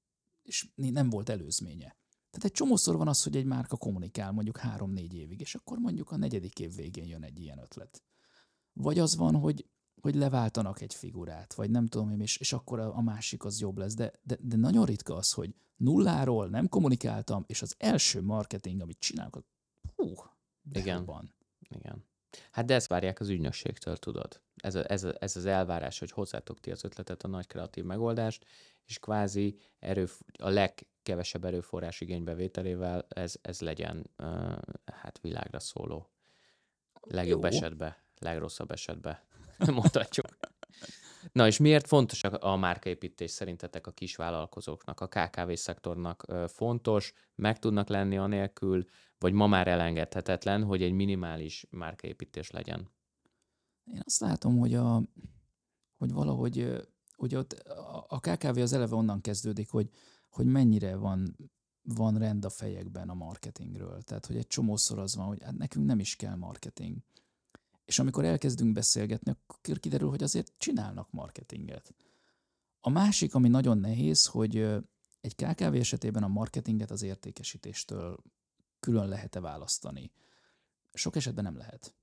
[0.43, 1.97] és nem volt előzménye.
[2.31, 6.11] Tehát egy csomószor van az, hogy egy márka kommunikál mondjuk három-négy évig, és akkor mondjuk
[6.11, 8.03] a negyedik év végén jön egy ilyen ötlet.
[8.73, 9.67] Vagy az van, hogy,
[10.01, 13.61] hogy leváltanak egy figurát, vagy nem tudom én, és, és akkor a, a másik az
[13.61, 18.23] jobb lesz, de, de, de nagyon ritka az, hogy nulláról nem kommunikáltam, és az első
[18.23, 19.45] marketing, amit csinálok,
[19.97, 20.15] hú,
[20.73, 21.05] Igen.
[21.05, 21.37] Van.
[21.69, 22.05] Igen.
[22.51, 24.41] Hát de ezt várják az ügynökségtől, tudod.
[24.57, 27.85] Ez, a, ez, a, ez az elvárás, hogy hozzátok ti az ötletet, a nagy kreatív
[27.85, 28.45] megoldást,
[28.85, 30.09] és kvázi erő,
[30.39, 36.11] a legkevesebb erőforrás igénybevételével ez, ez legyen uh, hát világra szóló.
[37.01, 37.49] Legjobb Jó.
[37.49, 39.19] esetben, legrosszabb esetben
[39.67, 40.38] mondhatjuk.
[41.39, 47.89] Na és miért fontos a márkaépítés szerintetek a kisvállalkozóknak, a KKV szektornak fontos, meg tudnak
[47.89, 48.85] lenni anélkül,
[49.19, 52.89] vagy ma már elengedhetetlen, hogy egy minimális márkaépítés legyen?
[53.85, 55.03] Én azt látom, hogy, a,
[55.97, 56.87] hogy valahogy
[57.17, 57.53] hogy ott
[58.09, 59.91] a KKV az eleve onnan kezdődik, hogy,
[60.29, 61.37] hogy mennyire van,
[61.83, 64.03] van rend a fejekben a marketingről.
[64.03, 66.97] Tehát, hogy egy csomószor az van, hogy hát nekünk nem is kell marketing.
[67.89, 71.95] És amikor elkezdünk beszélgetni, akkor kiderül, hogy azért csinálnak marketinget.
[72.81, 74.57] A másik, ami nagyon nehéz, hogy
[75.21, 78.19] egy KKV esetében a marketinget az értékesítéstől
[78.81, 80.11] külön lehet-e választani.
[80.93, 81.95] Sok esetben nem lehet.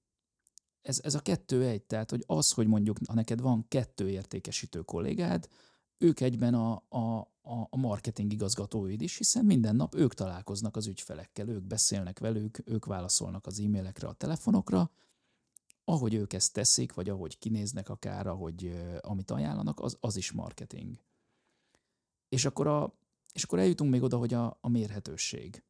[0.82, 4.82] Ez, ez a kettő egy, tehát hogy az, hogy mondjuk, ha neked van kettő értékesítő
[4.82, 5.50] kollégád,
[5.98, 7.30] ők egyben a, a,
[7.70, 12.86] a marketing igazgatóid is, hiszen minden nap ők találkoznak az ügyfelekkel, ők beszélnek velük, ők
[12.86, 14.92] válaszolnak az e-mailekre, a telefonokra,
[15.86, 18.72] ahogy ők ezt teszik, vagy ahogy kinéznek akár, ahogy
[19.02, 21.04] amit ajánlanak, az, az is marketing.
[22.30, 23.00] És akkor, a,
[23.34, 25.64] és akkor eljutunk még oda, hogy a, a mérhetőség.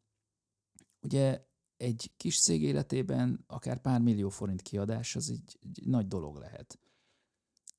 [0.99, 1.45] Ugye
[1.77, 6.79] egy kis cég életében akár pár millió forint kiadás, az egy, egy nagy dolog lehet.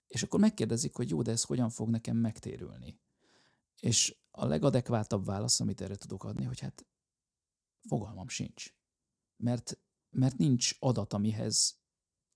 [0.07, 3.01] És akkor megkérdezik, hogy jó, de ez hogyan fog nekem megtérülni?
[3.81, 6.87] És a legadekvátabb válasz, amit erre tudok adni, hogy hát
[7.89, 8.75] fogalmam sincs.
[9.37, 9.79] Mert,
[10.11, 11.79] mert nincs adat, amihez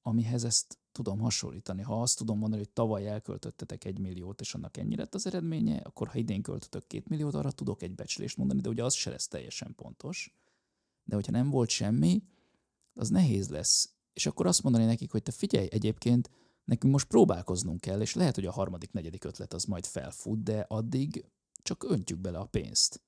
[0.03, 1.83] amihez ezt tudom hasonlítani.
[1.83, 5.77] Ha azt tudom mondani, hogy tavaly elköltöttetek egy milliót, és annak ennyi lett az eredménye,
[5.77, 9.11] akkor ha idén költötök két milliót, arra tudok egy becslést mondani, de ugye az se
[9.11, 10.35] lesz teljesen pontos.
[11.05, 12.23] De hogyha nem volt semmi,
[12.95, 13.95] az nehéz lesz.
[14.13, 16.31] És akkor azt mondani nekik, hogy te figyelj, egyébként
[16.65, 20.61] nekünk most próbálkoznunk kell, és lehet, hogy a harmadik, negyedik ötlet az majd felfut, de
[20.69, 21.25] addig
[21.63, 23.03] csak öntjük bele a pénzt.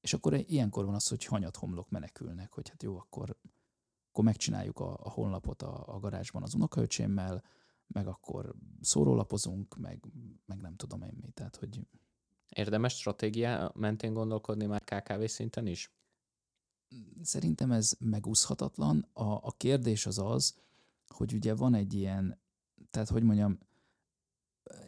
[0.00, 3.36] És akkor ilyenkor van az, hogy hanyat homlok menekülnek, hogy hát jó, akkor
[4.16, 7.42] akkor megcsináljuk a, a honlapot a, a garázsban az unokaöcsémmel,
[7.86, 10.04] meg akkor szórólapozunk, meg,
[10.46, 11.30] meg nem tudom én mi.
[11.30, 11.80] Tehát, hogy...
[12.48, 15.94] Érdemes stratégia mentén gondolkodni már KKV szinten is?
[17.22, 19.08] Szerintem ez megúszhatatlan.
[19.12, 20.58] A, a kérdés az az,
[21.06, 22.40] hogy ugye van egy ilyen,
[22.90, 23.58] tehát hogy mondjam,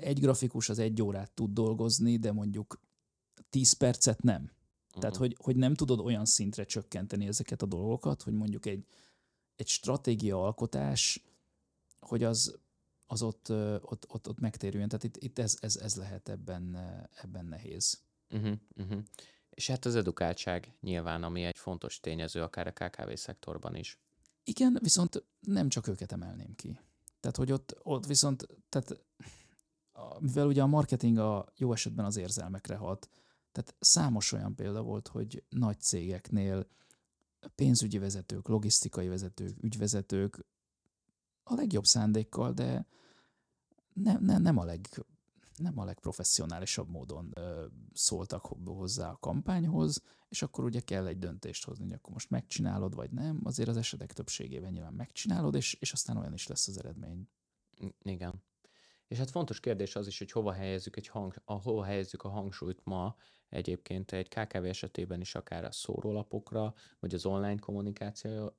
[0.01, 2.81] egy grafikus az egy órát tud dolgozni, de mondjuk
[3.51, 4.43] 10 percet nem.
[4.43, 5.01] Uh-huh.
[5.01, 8.87] Tehát, hogy, hogy nem tudod olyan szintre csökkenteni ezeket a dolgokat, hogy mondjuk egy
[9.59, 11.24] egy stratégia alkotás,
[12.00, 12.59] hogy az,
[13.06, 13.50] az ott,
[13.80, 14.88] ott, ott, ott megtérüljön.
[14.88, 16.76] Tehát itt, itt ez, ez, ez lehet ebben,
[17.22, 18.00] ebben nehéz.
[18.30, 19.02] Uh-huh, uh-huh.
[19.50, 23.98] És hát az edukáltság nyilván, ami egy fontos tényező, akár a KKV szektorban is.
[24.44, 26.78] Igen, viszont nem csak őket emelném ki.
[27.20, 29.00] Tehát, hogy ott, ott viszont, tehát
[30.18, 33.09] mivel ugye a marketing a jó esetben az érzelmekre hat,
[33.52, 36.66] tehát számos olyan példa volt, hogy nagy cégeknél
[37.55, 40.45] pénzügyi vezetők, logisztikai vezetők, ügyvezetők
[41.43, 42.86] a legjobb szándékkal, de
[43.93, 44.89] nem, nem, nem a leg
[45.57, 51.64] nem a legprofessionálisabb módon ö, szóltak hozzá a kampányhoz, és akkor ugye kell egy döntést
[51.64, 53.41] hozni, hogy akkor most megcsinálod, vagy nem.
[53.45, 57.28] Azért az esetek többségében nyilván megcsinálod, és, és aztán olyan is lesz az eredmény.
[58.03, 58.43] Igen.
[59.09, 62.28] És hát fontos kérdés az is, hogy hova helyezzük, egy hang, a, hova helyezzük a
[62.28, 63.16] hangsúlyt ma
[63.49, 68.55] egyébként egy KKV esetében is akár a szórólapokra, vagy az online kommunikációra,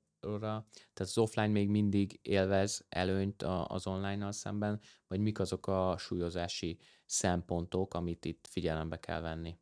[0.70, 6.80] tehát az offline még mindig élvez előnyt az online-nal szemben, vagy mik azok a súlyozási
[7.06, 9.58] szempontok, amit itt figyelembe kell venni?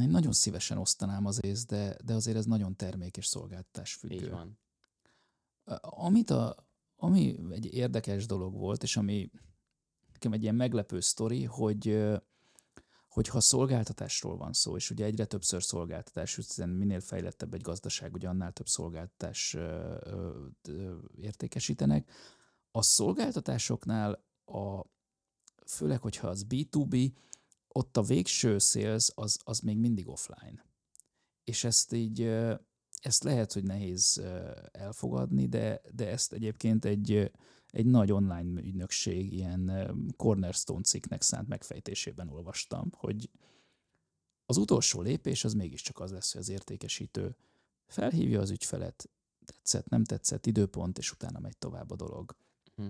[0.00, 4.14] Én nagyon szívesen osztanám az ész, de, de azért ez nagyon termék és szolgáltatás függő.
[4.14, 4.58] Így van.
[5.80, 6.56] Amit a,
[6.96, 9.30] ami egy érdekes dolog volt, és ami
[10.12, 12.10] nekem egy ilyen meglepő sztori, hogy
[13.10, 18.28] hogyha szolgáltatásról van szó, és ugye egyre többször szolgáltatás, hiszen minél fejlettebb egy gazdaság, ugye
[18.28, 19.56] annál több szolgáltatás
[21.16, 22.10] értékesítenek,
[22.70, 24.84] a szolgáltatásoknál a,
[25.66, 27.12] főleg, hogyha az B2B,
[27.68, 30.64] ott a végső sales az, az még mindig offline.
[31.44, 32.20] És ezt így
[33.00, 34.22] ezt lehet, hogy nehéz
[34.72, 37.30] elfogadni, de, de ezt egyébként egy,
[37.70, 43.30] egy nagy online ügynökség ilyen cornerstone cikknek szánt megfejtésében olvastam, hogy
[44.46, 47.36] az utolsó lépés az mégiscsak az lesz, hogy az értékesítő
[47.86, 49.10] felhívja az ügyfelet,
[49.44, 52.36] tetszett, nem tetszett, időpont, és utána megy tovább a dolog.
[52.74, 52.86] Hm.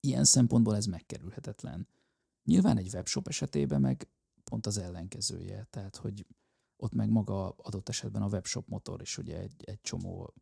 [0.00, 1.88] Ilyen szempontból ez megkerülhetetlen.
[2.44, 4.08] Nyilván egy webshop esetében meg
[4.44, 6.26] pont az ellenkezője, tehát hogy
[6.84, 10.34] ott meg maga adott esetben a webshop motor is ugye egy, egy csomó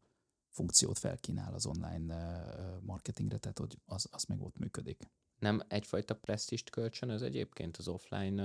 [0.48, 2.44] funkciót felkínál az online
[2.80, 5.10] marketingre, tehát hogy az, az meg ott működik.
[5.38, 8.42] Nem egyfajta presztist kölcsönöz egyébként az offline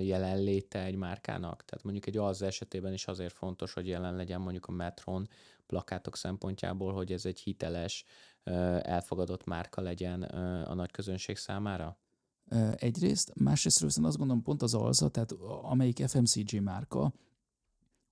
[0.00, 1.64] jelenléte egy márkának?
[1.64, 5.28] Tehát mondjuk egy az esetében is azért fontos, hogy jelen legyen mondjuk a Metron
[5.66, 8.04] plakátok szempontjából, hogy ez egy hiteles,
[8.80, 10.22] elfogadott márka legyen
[10.62, 11.98] a nagy közönség számára?
[12.76, 15.32] Egyrészt, másrészt viszont azt gondolom pont az alza, tehát
[15.62, 17.12] amelyik FMCG márka,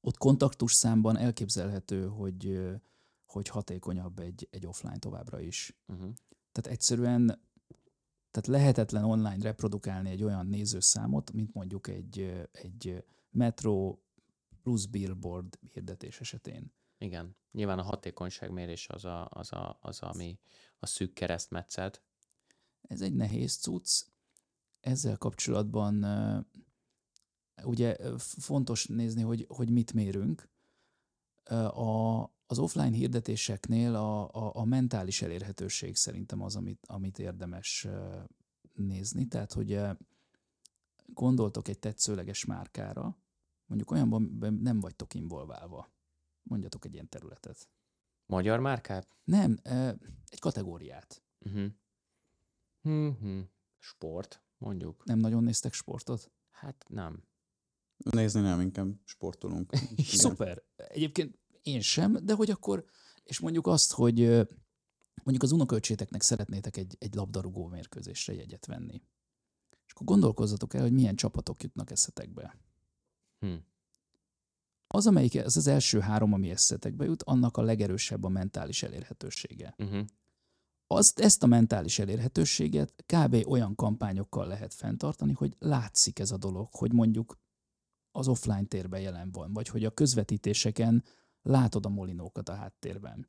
[0.01, 2.61] ott kontaktus számban elképzelhető, hogy,
[3.27, 5.77] hogy hatékonyabb egy, egy offline továbbra is.
[5.87, 6.13] Uh-huh.
[6.53, 7.43] Tehát egyszerűen
[8.31, 13.99] tehát lehetetlen online reprodukálni egy olyan nézőszámot, mint mondjuk egy, egy metro
[14.63, 16.73] plusz billboard hirdetés esetén.
[16.99, 17.37] Igen.
[17.53, 20.39] Nyilván a hatékonyságmérés az, a, az, a, az ami
[20.79, 22.03] a szűk keresztmetszet.
[22.89, 24.05] Ez egy nehéz cucc
[24.85, 26.05] ezzel kapcsolatban
[27.63, 30.49] ugye fontos nézni, hogy, hogy mit mérünk.
[31.75, 37.87] A, az offline hirdetéseknél a, a, a mentális elérhetőség szerintem az, amit, amit érdemes
[38.73, 39.29] nézni.
[39.29, 39.81] Tehát, hogy
[41.07, 43.19] gondoltok egy tetszőleges márkára,
[43.67, 45.89] mondjuk olyanban nem vagytok involválva.
[46.43, 47.69] Mondjatok egy ilyen területet.
[48.27, 49.09] Magyar márkát?
[49.25, 49.59] Nem,
[50.29, 51.23] egy kategóriát.
[51.39, 51.67] Uh-huh.
[52.83, 53.41] Uh-huh.
[53.79, 55.05] Sport mondjuk.
[55.05, 56.31] Nem nagyon néztek sportot?
[56.51, 57.25] Hát nem.
[57.97, 59.73] Nézni nem, inkább sportolunk.
[59.99, 60.63] Szuper.
[60.77, 62.85] Egyébként én sem, de hogy akkor,
[63.25, 64.19] és mondjuk azt, hogy
[65.23, 69.03] mondjuk az unokaöcséteknek szeretnétek egy, egy labdarúgó mérkőzésre jegyet venni.
[69.87, 72.59] És akkor gondolkozzatok el, hogy milyen csapatok jutnak eszetekbe.
[73.39, 73.55] Hm.
[74.87, 79.75] Az, amelyik, ez az első három, ami eszetekbe jut, annak a legerősebb a mentális elérhetősége.
[79.79, 80.05] Uh-huh
[80.95, 83.37] azt, ezt a mentális elérhetőséget kb.
[83.47, 87.39] olyan kampányokkal lehet fenntartani, hogy látszik ez a dolog, hogy mondjuk
[88.13, 91.05] az offline térben jelen van, vagy hogy a közvetítéseken
[91.43, 93.29] látod a molinókat a háttérben.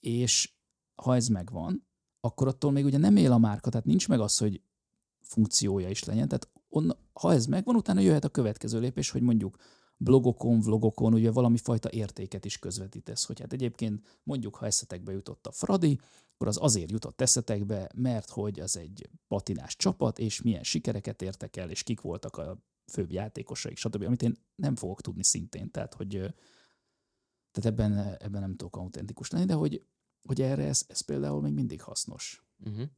[0.00, 0.52] És
[0.94, 1.86] ha ez megvan,
[2.20, 4.62] akkor attól még ugye nem él a márka, tehát nincs meg az, hogy
[5.20, 6.28] funkciója is legyen.
[6.28, 9.56] Tehát on, ha ez megvan, utána jöhet a következő lépés, hogy mondjuk
[9.96, 15.46] blogokon, vlogokon ugye valami fajta értéket is közvetítesz, hogy hát egyébként mondjuk, ha eszetekbe jutott
[15.46, 16.00] a Fradi,
[16.40, 21.56] akkor az azért jutott eszetekbe, mert hogy az egy patinás csapat, és milyen sikereket értek
[21.56, 25.94] el, és kik voltak a főbb játékosaik, stb., amit én nem fogok tudni szintén, tehát
[25.94, 26.08] hogy
[27.50, 29.86] tehát ebben, ebben nem tudok autentikus lenni, de hogy,
[30.22, 32.44] hogy erre ez, ez például még mindig hasznos.
[32.64, 32.88] Uh-huh.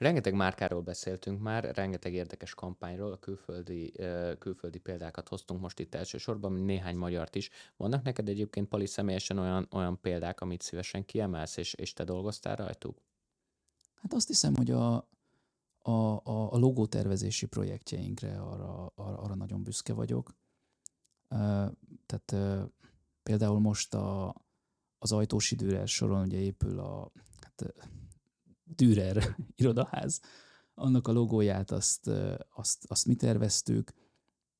[0.00, 3.92] Rengeteg márkáról beszéltünk már, rengeteg érdekes kampányról, a külföldi,
[4.38, 7.50] külföldi példákat hoztunk most itt elsősorban, néhány magyart is.
[7.76, 12.56] Vannak neked egyébként, Pali, személyesen olyan, olyan példák, amit szívesen kiemelsz, és, és te dolgoztál
[12.56, 13.02] rajtuk?
[13.94, 14.94] Hát azt hiszem, hogy a,
[15.78, 15.90] a,
[16.24, 20.34] a, a logótervezési projektjeinkre arra, arra, arra nagyon büszke vagyok.
[22.06, 22.34] Tehát
[23.22, 24.34] például most a,
[24.98, 27.74] az ajtósi Dürer soron ugye épül a, hát
[28.74, 30.20] Dürer irodaház,
[30.74, 32.10] annak a logóját azt,
[32.54, 33.92] azt, azt mi terveztük,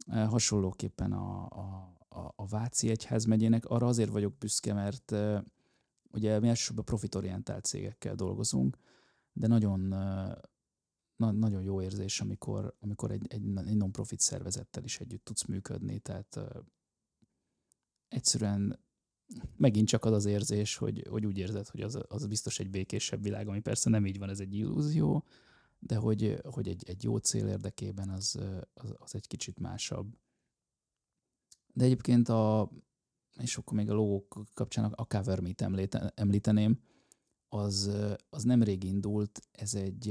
[0.06, 3.64] hasonlóképpen a, a, a, a Váci Egyházmegyének.
[3.64, 5.14] Arra azért vagyok büszke, mert
[6.12, 8.76] ugye mi elsősorban profitorientált cégekkel dolgozunk,
[9.32, 9.80] de nagyon,
[11.16, 15.98] na, nagyon jó érzés, amikor, amikor egy, egy, egy non-profit szervezettel is együtt tudsz működni,
[15.98, 16.40] tehát
[18.08, 18.84] egyszerűen
[19.56, 23.22] megint csak az az érzés, hogy, hogy úgy érzed, hogy az, az biztos egy békésebb
[23.22, 25.24] világ, ami persze nem így van, ez egy illúzió,
[25.78, 28.38] de hogy, hogy egy, egy jó cél érdekében az,
[28.74, 30.18] az, az egy kicsit másabb.
[31.72, 32.70] De egyébként a,
[33.38, 36.80] és akkor még a logók kapcsán a Cover Meet említeném,
[37.48, 37.90] az,
[38.30, 40.10] az nemrég indult, ez egy,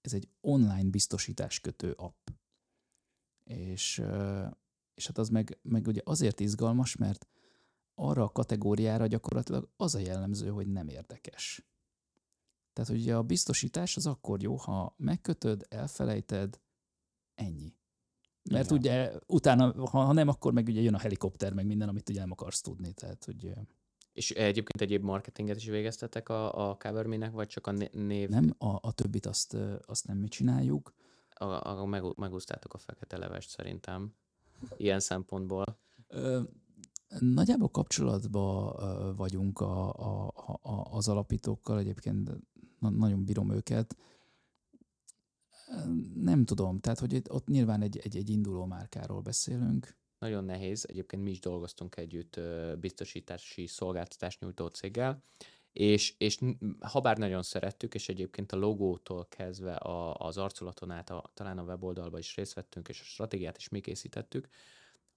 [0.00, 2.28] ez egy online biztosítás kötő app.
[3.44, 4.02] És,
[4.94, 7.26] és hát az meg, meg ugye azért izgalmas, mert
[7.94, 11.66] arra a kategóriára gyakorlatilag az a jellemző, hogy nem érdekes.
[12.72, 16.60] Tehát ugye a biztosítás az akkor jó, ha megkötöd, elfelejted,
[17.34, 17.74] ennyi.
[18.50, 18.78] Mert Igen.
[18.78, 22.20] ugye utána, ha, ha nem, akkor meg ugye jön a helikopter, meg minden, amit ugye
[22.20, 22.92] nem akarsz tudni.
[22.92, 23.52] Tehát, hogy...
[24.12, 28.28] És egyébként egyéb marketinget is végeztetek a, a Coverme-nek, vagy csak a név?
[28.28, 30.94] Nem, a, a többit azt, azt nem mi csináljuk.
[31.34, 34.14] A, a, meg, megúztátok a fekete levest szerintem,
[34.76, 35.78] ilyen szempontból.
[36.08, 36.42] Ö,
[37.18, 38.76] nagyjából kapcsolatban
[39.16, 40.32] vagyunk a, a,
[40.62, 42.30] a, az alapítókkal, egyébként
[42.78, 43.96] nagyon bírom őket.
[46.14, 49.96] Nem tudom, tehát hogy ott nyilván egy, egy, egy induló márkáról beszélünk.
[50.18, 52.40] Nagyon nehéz, egyébként mi is dolgoztunk együtt
[52.80, 55.22] biztosítási szolgáltatást nyújtó céggel,
[55.72, 56.38] és, és
[56.80, 61.58] ha bár nagyon szerettük, és egyébként a logótól kezdve a, az arculaton át, a, talán
[61.58, 64.48] a weboldalba is részt vettünk, és a stratégiát is mi készítettük,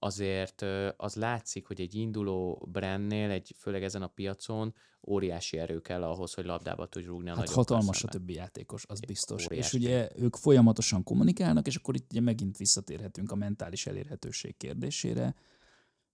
[0.05, 0.61] azért
[0.97, 4.73] az látszik, hogy egy induló brandnél, egy, főleg ezen a piacon
[5.07, 8.99] óriási erő kell ahhoz, hogy labdába tudj rúgni a hát hatalmas a többi játékos, az
[8.99, 9.45] biztos.
[9.45, 9.77] Óriási.
[9.77, 15.35] És ugye ők folyamatosan kommunikálnak, és akkor itt ugye megint visszatérhetünk a mentális elérhetőség kérdésére.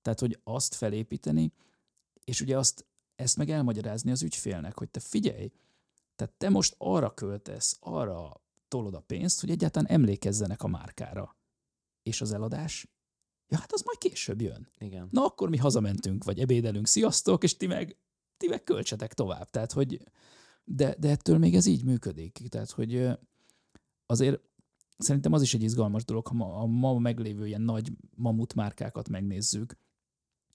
[0.01, 1.53] Tehát, hogy azt felépíteni,
[2.23, 2.85] és ugye azt,
[3.15, 5.51] ezt meg elmagyarázni az ügyfélnek, hogy te figyelj,
[6.15, 11.35] tehát te most arra költesz, arra tolod a pénzt, hogy egyáltalán emlékezzenek a márkára.
[12.03, 12.87] És az eladás
[13.51, 14.67] Ja, hát az majd később jön.
[14.77, 15.07] Igen.
[15.11, 17.97] Na akkor mi hazamentünk, vagy ebédelünk, sziasztok, és ti meg,
[18.37, 19.49] ti meg költsetek tovább.
[19.49, 20.03] Tehát, hogy
[20.63, 22.41] de, de ettől még ez így működik.
[22.49, 23.09] Tehát, hogy
[24.05, 24.41] azért
[24.97, 29.09] szerintem az is egy izgalmas dolog, ha ma, a ma meglévő ilyen nagy mamut márkákat
[29.09, 29.77] megnézzük,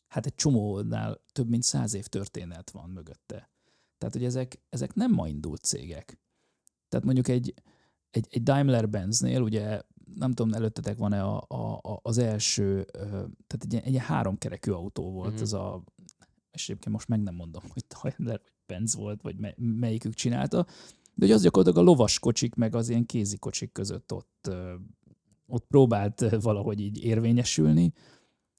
[0.08, 3.50] hát egy csomónál több mint száz év történet van mögötte.
[3.98, 6.18] Tehát, hogy ezek, ezek nem ma indult cégek.
[6.88, 7.54] Tehát mondjuk egy,
[8.10, 9.80] egy, egy Daimler-Benznél ugye
[10.14, 12.84] nem tudom, előttetek van-e a, a, az első,
[13.46, 15.42] tehát egy, egy háromkerekű autó volt, mm-hmm.
[15.42, 15.82] ez a,
[16.50, 20.66] és egyébként most meg nem mondom, hogy Daimler vagy Benz volt, vagy melyikük csinálta,
[21.14, 24.50] de hogy az gyakorlatilag a lovas kocsik, meg az ilyen kézi kocsik között ott,
[25.46, 27.92] ott próbált valahogy így érvényesülni.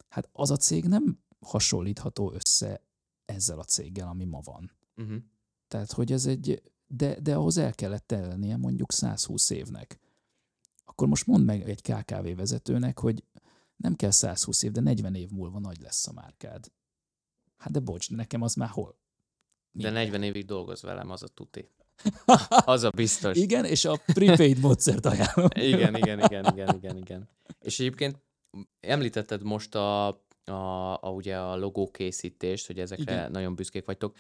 [0.07, 2.83] Hát az a cég nem hasonlítható össze
[3.25, 4.71] ezzel a céggel, ami ma van.
[4.95, 5.17] Uh-huh.
[5.67, 9.99] Tehát, hogy ez egy, de, de ahhoz el kellett tennie mondjuk 120 évnek
[10.89, 13.23] akkor most mondd meg egy KKV vezetőnek, hogy
[13.75, 16.71] nem kell 120 év, de 40 év múlva nagy lesz a márkád.
[17.57, 18.99] Hát de bocs, nekem az már hol?
[19.71, 19.81] Mi?
[19.83, 21.69] De 40 évig dolgoz velem, az a tuti.
[22.65, 23.38] Az a biztos.
[23.38, 25.47] igen, és a prepaid módszert ajánlom.
[25.53, 27.29] igen, igen, igen, igen, igen, igen.
[27.59, 28.21] És egyébként
[28.79, 33.31] említetted most a, a, a ugye a logókészítést, hogy ezekre igen.
[33.31, 34.15] nagyon büszkék vagytok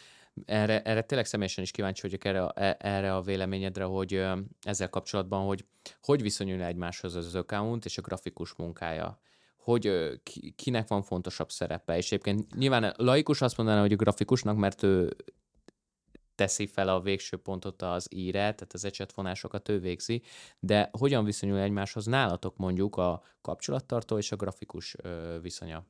[0.45, 4.23] erre, erre tényleg személyesen is kíváncsi vagyok erre, e, erre a véleményedre, hogy
[4.61, 5.65] ezzel kapcsolatban, hogy
[6.01, 9.19] hogy viszonyul egymáshoz az account és a grafikus munkája
[9.57, 10.11] hogy
[10.55, 11.97] kinek van fontosabb szerepe.
[11.97, 15.15] És egyébként nyilván laikus azt mondaná, hogy a grafikusnak, mert ő
[16.35, 20.21] teszi fel a végső pontot az íre, tehát az ecsetvonásokat ő végzi,
[20.59, 24.95] de hogyan viszonyul egymáshoz nálatok mondjuk a kapcsolattartó és a grafikus
[25.41, 25.85] viszonya?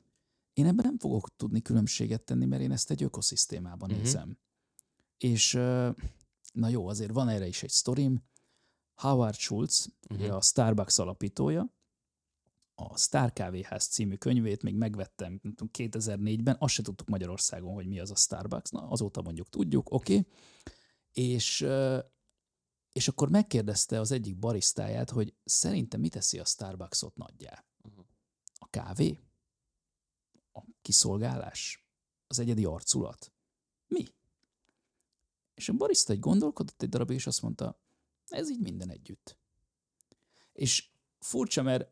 [0.58, 4.04] Én ebben nem fogok tudni különbséget tenni, mert én ezt egy ökoszisztémában uh-huh.
[4.04, 4.38] nézem.
[5.18, 5.52] És
[6.52, 8.22] na jó, azért van erre is egy sztorim.
[8.94, 10.34] Howard Schultz, uh-huh.
[10.34, 11.74] a Starbucks alapítója,
[12.74, 18.10] a Star Kávéház című könyvét még megvettem 2004-ben, azt se tudtuk Magyarországon, hogy mi az
[18.10, 20.18] a Starbucks, na azóta mondjuk tudjuk, oké.
[20.18, 20.32] Okay.
[21.12, 21.66] És,
[22.92, 27.64] és akkor megkérdezte az egyik barisztáját, hogy szerintem mi teszi a Starbucksot nagyjá?
[27.82, 28.04] Uh-huh.
[28.58, 29.18] A kávé?
[30.88, 31.86] Kiszolgálás,
[32.26, 33.32] az egyedi arculat.
[33.88, 34.04] Mi?
[35.54, 37.80] És a barista egy gondolkodott egy darabig, és azt mondta,
[38.28, 39.38] ez így minden együtt.
[40.52, 41.90] És furcsa, mert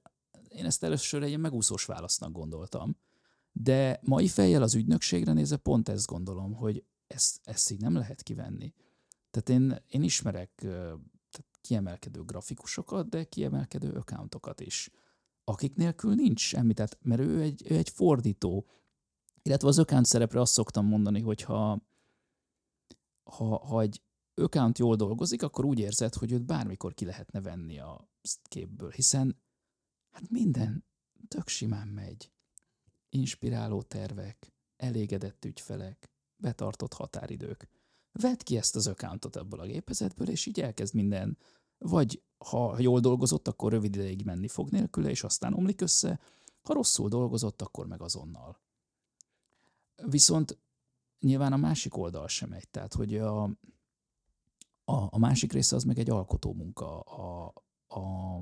[0.48, 2.96] én ezt először egy megúszós válasznak gondoltam,
[3.52, 8.22] de mai fejjel az ügynökségre nézve pont ezt gondolom, hogy ezt, ezt így nem lehet
[8.22, 8.74] kivenni.
[9.30, 14.90] Tehát én, én ismerek tehát kiemelkedő grafikusokat, de kiemelkedő accountokat is
[15.48, 18.66] akik nélkül nincs semmi, tehát, mert ő egy, ő egy fordító.
[19.46, 21.82] Illetve az ökánt szerepre azt szoktam mondani, hogy ha,
[23.24, 24.02] ha, ha egy
[24.34, 28.08] account jól dolgozik, akkor úgy érzed, hogy őt bármikor ki lehetne venni a
[28.42, 29.42] képből, hiszen
[30.10, 30.84] hát minden
[31.28, 32.30] tök simán megy.
[33.08, 37.68] Inspiráló tervek, elégedett ügyfelek, betartott határidők.
[38.12, 41.38] Vedd ki ezt az accountot ebből a gépezetből, és így elkezd minden,
[41.78, 46.20] vagy ha jól dolgozott, akkor rövid ideig menni fog nélküle, és aztán omlik össze,
[46.62, 48.64] ha rosszul dolgozott, akkor meg azonnal.
[50.04, 50.58] Viszont
[51.20, 53.42] nyilván a másik oldal sem megy, tehát hogy a,
[54.84, 57.52] a, a másik része az meg egy alkotó munka a,
[57.86, 58.36] a,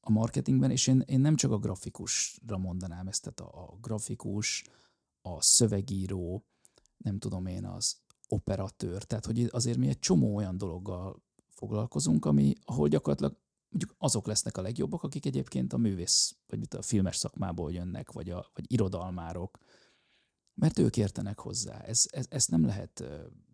[0.00, 4.64] a marketingben, és én, én nem csak a grafikusra mondanám ezt, tehát a, a grafikus,
[5.22, 6.44] a szövegíró,
[6.96, 7.96] nem tudom én, az
[8.28, 13.36] operatőr, tehát hogy azért mi egy csomó olyan dologgal foglalkozunk, ami, ahol gyakorlatilag
[13.68, 18.12] mondjuk azok lesznek a legjobbak, akik egyébként a művész, vagy mit a filmes szakmából jönnek,
[18.12, 19.58] vagy, a, vagy irodalmárok,
[20.58, 21.78] mert ők értenek hozzá.
[21.78, 23.04] Ez, ez, ezt nem lehet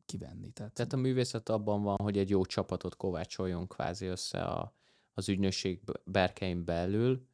[0.04, 0.50] kivenni.
[0.50, 0.72] Tehát...
[0.72, 4.74] Tehát a művészet abban van, hogy egy jó csapatot kovácsoljon kvázi össze a,
[5.14, 7.26] az ügynökség berkein belül,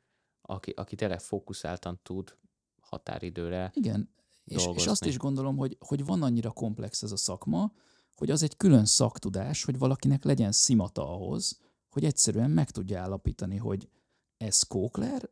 [0.42, 2.36] aki, aki tényleg fókuszáltan tud
[2.80, 4.10] határidőre Igen,
[4.44, 7.72] és, és azt is gondolom, hogy, hogy van annyira komplex ez a szakma,
[8.14, 11.58] hogy az egy külön szaktudás, hogy valakinek legyen szimata ahhoz,
[11.88, 13.88] hogy egyszerűen meg tudja állapítani, hogy
[14.36, 15.30] ez kókler,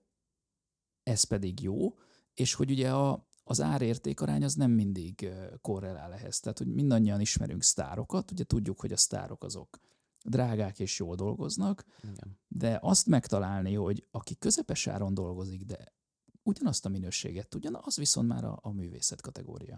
[1.03, 1.95] ez pedig jó,
[2.34, 5.28] és hogy ugye a, az árértékarány az nem mindig
[5.61, 6.40] korrelál ehhez.
[6.40, 9.78] Tehát, hogy mindannyian ismerünk sztárokat, ugye tudjuk, hogy a sztárok azok
[10.22, 12.38] drágák és jól dolgoznak, Igen.
[12.49, 15.94] de azt megtalálni, hogy aki közepes áron dolgozik, de
[16.42, 19.76] ugyanazt a minőséget tudja, az viszont már a, a művészet kategória.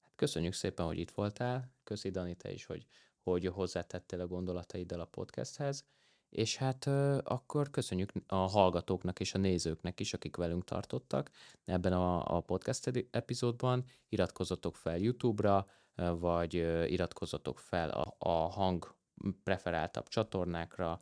[0.00, 1.72] Hát köszönjük szépen, hogy itt voltál.
[1.84, 2.86] Köszi Dani, te is, hogy,
[3.22, 5.84] hogy hozzátettél a gondolataiddal a podcasthez.
[6.30, 6.86] És hát
[7.24, 11.30] akkor köszönjük a hallgatóknak és a nézőknek is, akik velünk tartottak
[11.64, 13.84] ebben a, a podcast epizódban.
[14.08, 16.54] Iratkozzatok fel YouTube-ra, vagy
[16.90, 18.94] iratkozzatok fel a, a hang
[19.42, 21.00] preferáltabb csatornákra,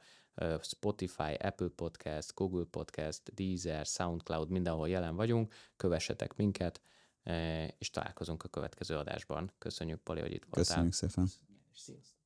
[0.61, 6.81] Spotify, Apple Podcast, Google Podcast, Deezer, SoundCloud, mindenhol jelen vagyunk, kövessetek minket,
[7.79, 9.53] és találkozunk a következő adásban.
[9.59, 10.65] Köszönjük, Pali, hogy itt voltál.
[10.65, 11.27] Köszönjük szépen.
[11.75, 12.18] Sziasztok.